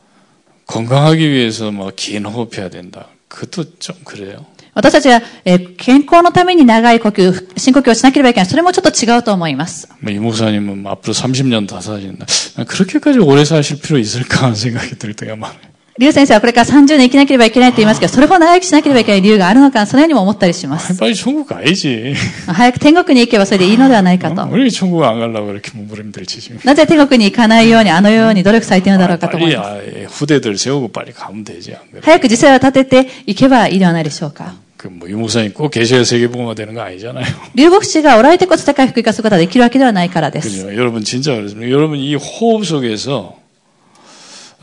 [0.67, 3.07] 건강하기 위해서 뭐 긴 호흡해야 된다.
[3.27, 4.45] 그것도 좀 그래요.
[4.75, 8.49] 私たちが、えー健康のために長い呼吸、深呼吸をしなければいけない。
[8.49, 9.87] それもちょっと違うと思います。
[10.01, 12.25] 뭐 이 목사님은 앞으로 30년 더 사신다.
[12.55, 15.57] 난 그렇게까지 오래 사실 필요 있을까 하는 생각이 들 때가 많아요.
[15.97, 20.93] リュウ先生はこれから30年生きなければいけないと言いますけど、それほど長生きしなければいけない理由があるのか、そのようにも思ったりします。
[20.97, 22.15] 빨리 천국 가야지.
[22.47, 24.47] 早く天国に行けばそれでいいのではないかと。
[24.49, 26.59] 왜 천국 안 가려고 이렇게 몸부림들지 지금.
[26.63, 29.67] なぜ天国に行かないように、あのように努力されているのだろうかと思い 빨리 ます。
[29.67, 32.01] 아, 예, 후대들 세우고 빨리 가면 되지 안 그래?
[32.01, 34.53] 早く時勢を立てていけばいいではないでしょうか。
[34.77, 37.25] 그뭐 유목사님 꼭 계셔야 세계복음화 되는 거 아니잖아요.
[37.55, 40.47] 流牧師がおられてこそ世界福音化することができるわけではないからです。
[40.47, 40.73] 그죠?
[40.73, 41.69] 여러분 진짜 그렇습니다.
[41.69, 43.35] 여러분 이 호흡 속에서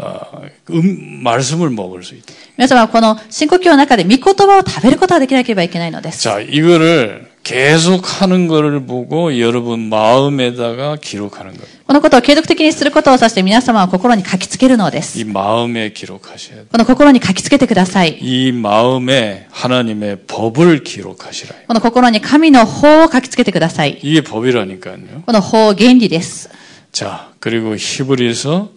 [0.01, 2.33] 어, 음, 말씀을 먹을 수 있다.
[2.57, 6.23] 皆様はこの深呼吸の中で御言葉を食べることができなければいけないのです。
[6.23, 11.67] 자, 이거를 계속 하는 거를 보고 여러분 마음에다가 기록하는 거예요.
[11.87, 15.19] このことを継続的にすることを指して皆様は心に書きつけるのです。
[15.21, 16.67] 이 마음에 기록하셔야 돼요.
[16.73, 18.19] この心に書きつけてください。
[18.21, 21.55] 이 마음에 하나님의 법을 기록하시라.
[21.69, 24.01] この心に神の法を書きつけてください。
[24.03, 25.23] 이게 법이라니까요.
[25.25, 26.51] この法、原理です。
[26.91, 28.71] 자, 그리고 히브리서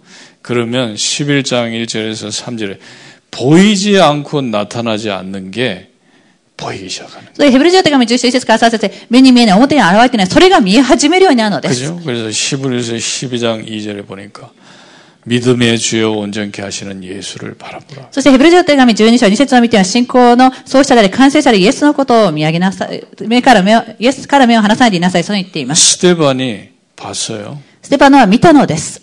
[0.44, 2.80] 그러면 11장 1절에서 3절에
[3.32, 5.90] 보이지 않고 나타나지 않는 게
[6.58, 7.30] 보이기 시작하는.
[7.34, 11.92] それでヘブル人の手紙11節から3節で目に見えない、表に現れてない、それが見え始めるようになるのです。
[11.92, 12.02] 그죠?
[12.04, 14.52] 그래서 히브리서 12장 2절에 보니까
[15.26, 18.10] 믿음의 주여 온전케 하시는 예수를 바라보라.
[18.12, 23.06] そしてヘブル人の手紙12章2節を見ては信仰の創始者であり完成者でイエスのことを見上げなさい。
[23.28, 25.24] 目から目を、イエスから目を離さないでいなさい。
[25.24, 25.98] そう言っています。
[25.98, 27.60] 스테반이 봤어요.
[27.85, 28.99] ステパノは見たのです。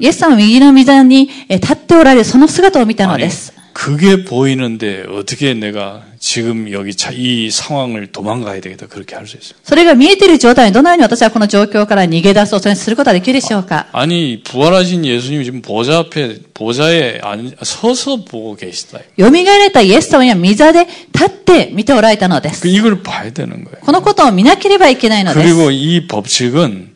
[0.00, 3.59] イエス様は右の御座に立っておられ、その姿を見たのです。
[3.79, 9.55] 그게 보이는데 어떻게 내가 지금 여기 차- 이 상황을 도망가야 되겠다 그렇게 할 수 있어요.
[9.63, 18.99] それが見えている状態にどのように私はこの状況から逃げ出そう、それにすることができるでしょうか 아니 부활하신 예수님이 지금 보좌 앞에 보좌에 앉- 서서 보고 계시다.
[19.19, 22.67] 蘇られたイエス様には御座で立って見ておられたので 그 す。
[22.69, 23.81] 이걸 봐야 되는 거예요.
[23.81, 25.45] このことを見なければいけないのです。
[25.53, 26.88] 그리고 이 법칙은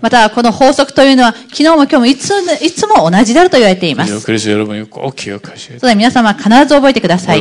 [0.00, 2.30] またこの法則というのは昨日も今日もいつ
[2.62, 4.12] いつも同じだると言われています。
[5.78, 7.38] それ皆様必ず覚えてください。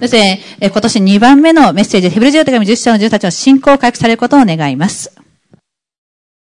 [0.00, 5.12] そして今年2番目のメッセージ、ヘブル人の手紙10章の18の信仰を回復されることを願います。